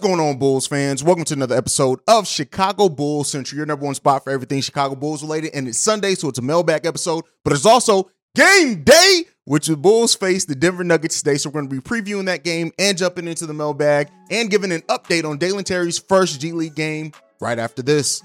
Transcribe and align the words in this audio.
going 0.00 0.18
on, 0.18 0.38
Bulls 0.38 0.66
fans? 0.66 1.04
Welcome 1.04 1.24
to 1.26 1.34
another 1.34 1.56
episode 1.56 2.00
of 2.08 2.26
Chicago 2.26 2.88
Bulls 2.88 3.30
Central, 3.30 3.58
your 3.58 3.66
number 3.66 3.84
one 3.84 3.94
spot 3.94 4.24
for 4.24 4.30
everything 4.30 4.60
Chicago 4.62 4.94
Bulls 4.94 5.22
related. 5.22 5.54
And 5.54 5.68
it's 5.68 5.78
Sunday, 5.78 6.14
so 6.14 6.28
it's 6.28 6.38
a 6.38 6.42
mailbag 6.42 6.86
episode, 6.86 7.24
but 7.44 7.52
it's 7.52 7.66
also 7.66 8.10
game 8.34 8.82
day, 8.82 9.24
which 9.44 9.66
the 9.66 9.76
Bulls 9.76 10.14
face 10.14 10.46
the 10.46 10.54
Denver 10.54 10.84
Nuggets 10.84 11.20
today. 11.20 11.36
So 11.36 11.50
we're 11.50 11.60
going 11.60 11.68
to 11.68 11.80
be 11.80 11.82
previewing 11.82 12.26
that 12.26 12.44
game 12.44 12.72
and 12.78 12.96
jumping 12.96 13.28
into 13.28 13.44
the 13.44 13.52
mailbag 13.52 14.08
and 14.30 14.50
giving 14.50 14.72
an 14.72 14.80
update 14.82 15.28
on 15.28 15.36
Dalen 15.36 15.64
Terry's 15.64 15.98
first 15.98 16.40
G 16.40 16.52
League 16.52 16.74
game 16.74 17.12
right 17.40 17.58
after 17.58 17.82
this. 17.82 18.22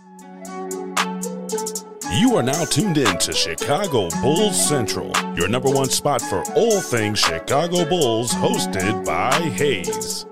You 2.14 2.38
are 2.38 2.44
now 2.44 2.64
tuned 2.64 2.98
in 2.98 3.18
to 3.18 3.34
Chicago 3.34 4.10
Bulls 4.22 4.68
Central, 4.70 5.12
your 5.36 5.50
number 5.50 5.70
one 5.70 5.90
spot 5.90 6.22
for 6.22 6.42
all 6.54 6.80
things 6.80 7.20
Chicago 7.20 7.84
Bulls, 7.84 8.32
hosted 8.32 9.06
by 9.06 9.34
Hayes. 9.34 10.26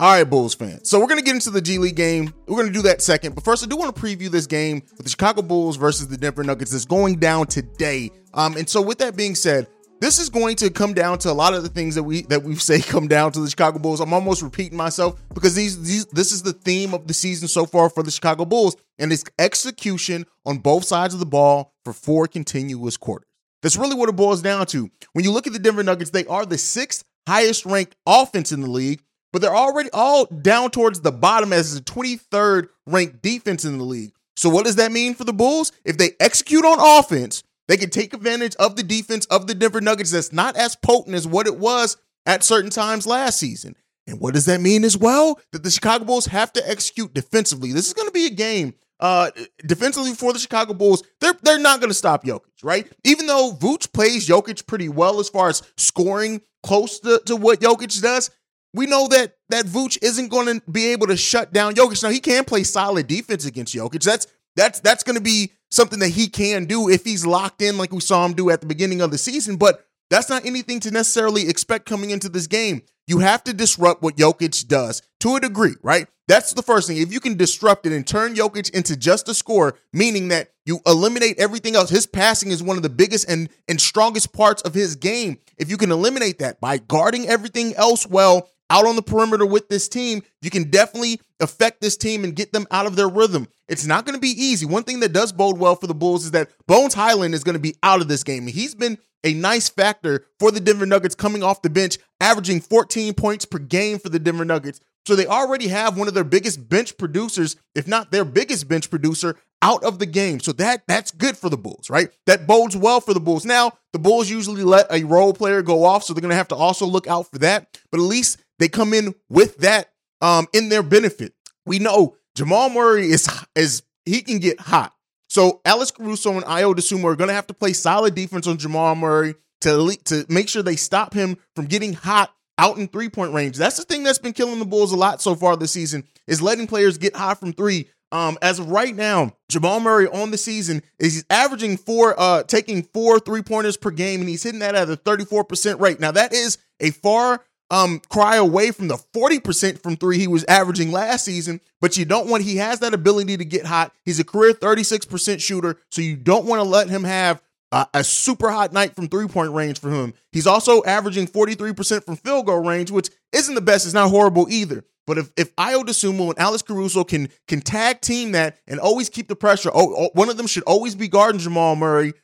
All 0.00 0.12
right, 0.12 0.24
Bulls 0.24 0.54
fans. 0.54 0.90
So 0.90 0.98
we're 0.98 1.06
going 1.06 1.20
to 1.20 1.24
get 1.24 1.34
into 1.34 1.50
the 1.50 1.60
G 1.60 1.78
League 1.78 1.94
game. 1.94 2.34
We're 2.46 2.56
going 2.56 2.66
to 2.66 2.72
do 2.72 2.82
that 2.82 3.00
second. 3.00 3.34
But 3.34 3.44
first, 3.44 3.62
I 3.62 3.68
do 3.68 3.76
want 3.76 3.94
to 3.94 4.00
preview 4.00 4.28
this 4.28 4.46
game 4.46 4.82
with 4.96 5.04
the 5.04 5.10
Chicago 5.10 5.42
Bulls 5.42 5.76
versus 5.76 6.08
the 6.08 6.16
Denver 6.16 6.42
Nuggets 6.42 6.72
that's 6.72 6.84
going 6.84 7.20
down 7.20 7.46
today. 7.46 8.10
Um, 8.32 8.56
and 8.56 8.68
so 8.68 8.82
with 8.82 8.98
that 8.98 9.16
being 9.16 9.36
said, 9.36 9.68
this 10.00 10.18
is 10.18 10.28
going 10.28 10.56
to 10.56 10.70
come 10.70 10.92
down 10.94 11.18
to 11.18 11.30
a 11.30 11.32
lot 11.32 11.54
of 11.54 11.62
the 11.62 11.68
things 11.68 11.94
that 11.94 12.02
we 12.02 12.22
that 12.22 12.42
we 12.42 12.56
say 12.56 12.80
come 12.82 13.06
down 13.06 13.32
to 13.32 13.40
the 13.40 13.48
Chicago 13.48 13.78
Bulls. 13.78 14.00
I'm 14.00 14.12
almost 14.12 14.42
repeating 14.42 14.76
myself 14.76 15.20
because 15.32 15.54
these 15.54 15.80
these 15.82 16.06
this 16.06 16.32
is 16.32 16.42
the 16.42 16.52
theme 16.52 16.92
of 16.92 17.06
the 17.06 17.14
season 17.14 17.46
so 17.46 17.64
far 17.64 17.88
for 17.88 18.02
the 18.02 18.10
Chicago 18.10 18.44
Bulls, 18.44 18.76
and 18.98 19.12
it's 19.12 19.24
execution 19.38 20.26
on 20.44 20.58
both 20.58 20.84
sides 20.84 21.14
of 21.14 21.20
the 21.20 21.26
ball 21.26 21.72
for 21.84 21.92
four 21.92 22.26
continuous 22.26 22.96
quarters. 22.96 23.28
That's 23.62 23.76
really 23.76 23.94
what 23.94 24.08
it 24.08 24.16
boils 24.16 24.42
down 24.42 24.66
to. 24.66 24.90
When 25.12 25.24
you 25.24 25.30
look 25.30 25.46
at 25.46 25.52
the 25.52 25.58
Denver 25.58 25.82
Nuggets, 25.82 26.10
they 26.10 26.26
are 26.26 26.44
the 26.44 26.58
sixth 26.58 27.04
highest 27.26 27.64
ranked 27.64 27.96
offense 28.06 28.52
in 28.52 28.60
the 28.60 28.70
league, 28.70 29.02
but 29.34 29.42
they're 29.42 29.56
already 29.56 29.90
all 29.92 30.26
down 30.26 30.70
towards 30.70 31.00
the 31.00 31.10
bottom 31.10 31.52
as 31.52 31.74
the 31.74 31.80
23rd 31.80 32.68
ranked 32.86 33.20
defense 33.20 33.64
in 33.64 33.78
the 33.78 33.84
league. 33.84 34.12
So 34.36 34.48
what 34.48 34.64
does 34.64 34.76
that 34.76 34.92
mean 34.92 35.16
for 35.16 35.24
the 35.24 35.32
Bulls? 35.32 35.72
If 35.84 35.98
they 35.98 36.10
execute 36.20 36.64
on 36.64 36.78
offense, 36.78 37.42
they 37.66 37.76
can 37.76 37.90
take 37.90 38.14
advantage 38.14 38.54
of 38.60 38.76
the 38.76 38.84
defense 38.84 39.26
of 39.26 39.48
the 39.48 39.54
Denver 39.56 39.80
Nuggets 39.80 40.12
that's 40.12 40.32
not 40.32 40.56
as 40.56 40.76
potent 40.76 41.16
as 41.16 41.26
what 41.26 41.48
it 41.48 41.58
was 41.58 41.96
at 42.24 42.44
certain 42.44 42.70
times 42.70 43.08
last 43.08 43.40
season. 43.40 43.74
And 44.06 44.20
what 44.20 44.34
does 44.34 44.46
that 44.46 44.60
mean 44.60 44.84
as 44.84 44.96
well? 44.96 45.40
That 45.50 45.64
the 45.64 45.70
Chicago 45.72 46.04
Bulls 46.04 46.26
have 46.26 46.52
to 46.52 46.70
execute 46.70 47.12
defensively. 47.12 47.72
This 47.72 47.88
is 47.88 47.92
going 47.92 48.06
to 48.06 48.12
be 48.12 48.26
a 48.26 48.30
game 48.30 48.74
uh 49.00 49.32
defensively 49.66 50.12
for 50.12 50.32
the 50.32 50.38
Chicago 50.38 50.74
Bulls. 50.74 51.02
They're 51.20 51.36
they're 51.42 51.58
not 51.58 51.80
going 51.80 51.90
to 51.90 51.94
stop 51.94 52.22
Jokic, 52.22 52.62
right? 52.62 52.86
Even 53.02 53.26
though 53.26 53.50
Vooch 53.50 53.92
plays 53.92 54.28
Jokic 54.28 54.68
pretty 54.68 54.88
well 54.88 55.18
as 55.18 55.28
far 55.28 55.48
as 55.48 55.62
scoring 55.76 56.40
close 56.62 57.00
to, 57.00 57.20
to 57.26 57.34
what 57.34 57.60
Jokic 57.60 58.00
does, 58.00 58.30
we 58.74 58.86
know 58.86 59.08
that 59.08 59.36
that 59.48 59.64
Vooch 59.64 59.98
isn't 60.02 60.28
going 60.28 60.60
to 60.60 60.70
be 60.70 60.88
able 60.88 61.06
to 61.06 61.16
shut 61.16 61.52
down 61.52 61.74
Jokic. 61.74 62.02
Now 62.02 62.10
he 62.10 62.20
can 62.20 62.44
play 62.44 62.64
solid 62.64 63.06
defense 63.06 63.46
against 63.46 63.74
Jokic. 63.74 64.02
That's 64.02 64.26
that's 64.56 64.80
that's 64.80 65.04
going 65.04 65.16
to 65.16 65.22
be 65.22 65.52
something 65.70 66.00
that 66.00 66.10
he 66.10 66.28
can 66.28 66.66
do 66.66 66.88
if 66.88 67.04
he's 67.04 67.24
locked 67.24 67.62
in 67.62 67.78
like 67.78 67.92
we 67.92 68.00
saw 68.00 68.26
him 68.26 68.34
do 68.34 68.50
at 68.50 68.60
the 68.60 68.66
beginning 68.66 69.00
of 69.00 69.10
the 69.10 69.18
season. 69.18 69.56
But 69.56 69.86
that's 70.10 70.28
not 70.28 70.44
anything 70.44 70.80
to 70.80 70.90
necessarily 70.90 71.48
expect 71.48 71.86
coming 71.86 72.10
into 72.10 72.28
this 72.28 72.46
game. 72.46 72.82
You 73.06 73.18
have 73.20 73.44
to 73.44 73.52
disrupt 73.52 74.02
what 74.02 74.16
Jokic 74.16 74.66
does 74.66 75.02
to 75.20 75.36
a 75.36 75.40
degree, 75.40 75.74
right? 75.82 76.08
That's 76.26 76.54
the 76.54 76.62
first 76.62 76.88
thing. 76.88 76.96
If 76.96 77.12
you 77.12 77.20
can 77.20 77.36
disrupt 77.36 77.84
it 77.84 77.92
and 77.92 78.06
turn 78.06 78.34
Jokic 78.34 78.70
into 78.70 78.96
just 78.96 79.28
a 79.28 79.34
scorer, 79.34 79.74
meaning 79.92 80.28
that 80.28 80.52
you 80.64 80.80
eliminate 80.86 81.38
everything 81.38 81.76
else, 81.76 81.90
his 81.90 82.06
passing 82.06 82.50
is 82.50 82.62
one 82.62 82.78
of 82.78 82.82
the 82.82 82.88
biggest 82.88 83.28
and, 83.28 83.50
and 83.68 83.78
strongest 83.78 84.32
parts 84.32 84.62
of 84.62 84.72
his 84.72 84.96
game. 84.96 85.38
If 85.58 85.68
you 85.68 85.76
can 85.76 85.92
eliminate 85.92 86.38
that 86.38 86.60
by 86.60 86.78
guarding 86.78 87.28
everything 87.28 87.74
else 87.74 88.06
well 88.06 88.48
out 88.70 88.86
on 88.86 88.96
the 88.96 89.02
perimeter 89.02 89.46
with 89.46 89.68
this 89.68 89.88
team, 89.88 90.22
you 90.42 90.50
can 90.50 90.70
definitely 90.70 91.20
affect 91.40 91.80
this 91.80 91.96
team 91.96 92.24
and 92.24 92.36
get 92.36 92.52
them 92.52 92.66
out 92.70 92.86
of 92.86 92.96
their 92.96 93.08
rhythm. 93.08 93.48
It's 93.68 93.86
not 93.86 94.04
going 94.04 94.14
to 94.14 94.20
be 94.20 94.28
easy. 94.28 94.66
One 94.66 94.84
thing 94.84 95.00
that 95.00 95.12
does 95.12 95.32
bode 95.32 95.58
well 95.58 95.76
for 95.76 95.86
the 95.86 95.94
Bulls 95.94 96.24
is 96.24 96.30
that 96.32 96.50
Bones 96.66 96.94
Hyland 96.94 97.34
is 97.34 97.44
going 97.44 97.54
to 97.54 97.60
be 97.60 97.76
out 97.82 98.00
of 98.00 98.08
this 98.08 98.24
game. 98.24 98.46
He's 98.46 98.74
been 98.74 98.98
a 99.24 99.34
nice 99.34 99.68
factor 99.68 100.26
for 100.38 100.50
the 100.50 100.60
Denver 100.60 100.86
Nuggets 100.86 101.14
coming 101.14 101.42
off 101.42 101.62
the 101.62 101.70
bench, 101.70 101.98
averaging 102.20 102.60
14 102.60 103.14
points 103.14 103.44
per 103.44 103.58
game 103.58 103.98
for 103.98 104.10
the 104.10 104.18
Denver 104.18 104.44
Nuggets. 104.44 104.80
So 105.06 105.14
they 105.16 105.26
already 105.26 105.68
have 105.68 105.98
one 105.98 106.08
of 106.08 106.14
their 106.14 106.24
biggest 106.24 106.68
bench 106.68 106.96
producers, 106.96 107.56
if 107.74 107.86
not 107.86 108.10
their 108.10 108.24
biggest 108.24 108.68
bench 108.68 108.88
producer, 108.88 109.36
out 109.60 109.82
of 109.82 109.98
the 109.98 110.06
game. 110.06 110.40
So 110.40 110.52
that 110.52 110.82
that's 110.86 111.10
good 111.10 111.36
for 111.36 111.48
the 111.48 111.56
Bulls, 111.56 111.90
right? 111.90 112.10
That 112.26 112.46
bodes 112.46 112.76
well 112.76 113.00
for 113.00 113.14
the 113.14 113.20
Bulls. 113.20 113.44
Now, 113.44 113.72
the 113.92 113.98
Bulls 113.98 114.30
usually 114.30 114.62
let 114.62 114.86
a 114.90 115.04
role 115.04 115.32
player 115.32 115.62
go 115.62 115.84
off, 115.84 116.04
so 116.04 116.12
they're 116.12 116.20
going 116.22 116.30
to 116.30 116.36
have 116.36 116.48
to 116.48 116.54
also 116.54 116.86
look 116.86 117.06
out 117.06 117.30
for 117.30 117.38
that. 117.38 117.78
But 117.90 118.00
at 118.00 118.04
least 118.04 118.43
they 118.58 118.68
come 118.68 118.92
in 118.92 119.14
with 119.28 119.58
that 119.58 119.90
um, 120.20 120.46
in 120.52 120.68
their 120.68 120.82
benefit. 120.82 121.34
We 121.66 121.78
know 121.78 122.16
Jamal 122.34 122.70
Murray 122.70 123.08
is 123.08 123.28
is 123.54 123.82
he 124.04 124.22
can 124.22 124.38
get 124.38 124.60
hot. 124.60 124.92
So 125.28 125.60
Alex 125.64 125.90
Caruso 125.90 126.32
and 126.32 126.44
Ayo 126.44 126.74
Dosunmu 126.74 127.04
are 127.04 127.16
going 127.16 127.28
to 127.28 127.34
have 127.34 127.46
to 127.48 127.54
play 127.54 127.72
solid 127.72 128.14
defense 128.14 128.46
on 128.46 128.58
Jamal 128.58 128.94
Murray 128.94 129.34
to 129.62 129.96
to 130.04 130.26
make 130.28 130.48
sure 130.48 130.62
they 130.62 130.76
stop 130.76 131.14
him 131.14 131.36
from 131.56 131.66
getting 131.66 131.92
hot 131.92 132.34
out 132.58 132.78
in 132.78 132.88
three 132.88 133.08
point 133.08 133.32
range. 133.32 133.56
That's 133.56 133.76
the 133.76 133.84
thing 133.84 134.02
that's 134.04 134.18
been 134.18 134.32
killing 134.32 134.58
the 134.58 134.64
Bulls 134.64 134.92
a 134.92 134.96
lot 134.96 135.20
so 135.20 135.34
far 135.34 135.56
this 135.56 135.72
season 135.72 136.04
is 136.26 136.40
letting 136.40 136.66
players 136.66 136.98
get 136.98 137.16
hot 137.16 137.40
from 137.40 137.52
three. 137.52 137.88
Um, 138.12 138.38
as 138.42 138.60
of 138.60 138.70
right 138.70 138.94
now, 138.94 139.32
Jamal 139.48 139.80
Murray 139.80 140.06
on 140.06 140.30
the 140.30 140.38
season 140.38 140.82
is 141.00 141.24
averaging 141.30 141.76
four, 141.76 142.14
uh, 142.16 142.44
taking 142.44 142.84
four 142.84 143.18
three 143.18 143.42
pointers 143.42 143.76
per 143.76 143.90
game, 143.90 144.20
and 144.20 144.28
he's 144.28 144.44
hitting 144.44 144.60
that 144.60 144.76
at 144.76 144.88
a 144.88 144.96
34% 144.96 145.80
rate. 145.80 145.98
Now, 145.98 146.12
that 146.12 146.32
is 146.32 146.58
a 146.78 146.90
far 146.90 147.42
um 147.74 148.00
cry 148.08 148.36
away 148.36 148.70
from 148.70 148.88
the 148.88 148.96
40% 149.12 149.82
from 149.82 149.96
three 149.96 150.18
he 150.18 150.28
was 150.28 150.44
averaging 150.44 150.92
last 150.92 151.24
season, 151.24 151.60
but 151.80 151.96
you 151.96 152.04
don't 152.04 152.28
want 152.28 152.44
he 152.44 152.56
has 152.58 152.78
that 152.80 152.94
ability 152.94 153.36
to 153.36 153.44
get 153.44 153.66
hot. 153.66 153.92
He's 154.04 154.20
a 154.20 154.24
career 154.24 154.52
36% 154.52 155.40
shooter, 155.40 155.76
so 155.90 156.00
you 156.00 156.16
don't 156.16 156.46
want 156.46 156.60
to 156.60 156.68
let 156.68 156.88
him 156.88 157.02
have 157.02 157.42
uh, 157.72 157.86
a 157.92 158.04
super 158.04 158.50
hot 158.50 158.72
night 158.72 158.94
from 158.94 159.08
three 159.08 159.26
point 159.26 159.50
range 159.50 159.80
for 159.80 159.90
him. 159.90 160.14
He's 160.30 160.46
also 160.46 160.84
averaging 160.84 161.26
43% 161.26 162.04
from 162.04 162.16
field 162.16 162.46
goal 162.46 162.60
range, 162.60 162.92
which 162.92 163.10
isn't 163.32 163.54
the 163.56 163.60
best. 163.60 163.86
It's 163.86 163.94
not 163.94 164.10
horrible 164.10 164.46
either. 164.48 164.84
But 165.06 165.18
if 165.18 165.32
if 165.36 165.54
Ayo 165.56 165.82
Dosunmu 165.82 166.30
and 166.30 166.38
Alex 166.38 166.62
Caruso 166.62 167.02
can 167.02 167.28
can 167.48 167.60
tag 167.60 168.00
team 168.00 168.32
that 168.32 168.58
and 168.68 168.78
always 168.78 169.10
keep 169.10 169.26
the 169.26 169.36
pressure, 169.36 169.70
oh, 169.74 169.94
oh 169.96 170.10
one 170.14 170.30
of 170.30 170.36
them 170.36 170.46
should 170.46 170.62
always 170.62 170.94
be 170.94 171.08
guarding 171.08 171.40
Jamal 171.40 171.74
Murray. 171.74 172.14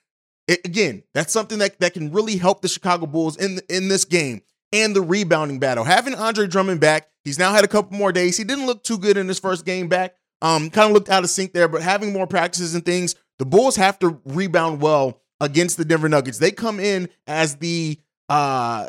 It, 0.46 0.60
again, 0.64 1.02
that's 1.12 1.32
something 1.32 1.58
that, 1.58 1.78
that 1.80 1.92
can 1.92 2.10
really 2.10 2.36
help 2.36 2.62
the 2.62 2.68
Chicago 2.68 3.06
Bulls 3.06 3.36
in 3.36 3.60
in 3.68 3.88
this 3.88 4.04
game 4.04 4.42
and 4.72 4.94
the 4.94 5.02
rebounding 5.02 5.58
battle. 5.58 5.84
Having 5.84 6.14
Andre 6.14 6.46
Drummond 6.46 6.80
back, 6.80 7.08
he's 7.24 7.38
now 7.38 7.52
had 7.52 7.64
a 7.64 7.68
couple 7.68 7.96
more 7.96 8.12
days. 8.12 8.36
He 8.36 8.44
didn't 8.44 8.66
look 8.66 8.82
too 8.82 8.98
good 8.98 9.16
in 9.16 9.28
his 9.28 9.38
first 9.38 9.64
game 9.64 9.88
back. 9.88 10.14
Um, 10.42 10.70
kind 10.70 10.88
of 10.88 10.94
looked 10.94 11.10
out 11.10 11.22
of 11.22 11.30
sync 11.30 11.52
there, 11.52 11.68
but 11.68 11.82
having 11.82 12.12
more 12.12 12.26
practices 12.26 12.74
and 12.74 12.84
things, 12.84 13.14
the 13.38 13.44
Bulls 13.44 13.76
have 13.76 13.98
to 13.98 14.20
rebound 14.24 14.80
well 14.80 15.20
against 15.40 15.76
the 15.76 15.84
Denver 15.84 16.08
Nuggets. 16.08 16.38
They 16.38 16.50
come 16.50 16.80
in 16.80 17.08
as 17.26 17.56
the 17.56 17.98
uh 18.28 18.88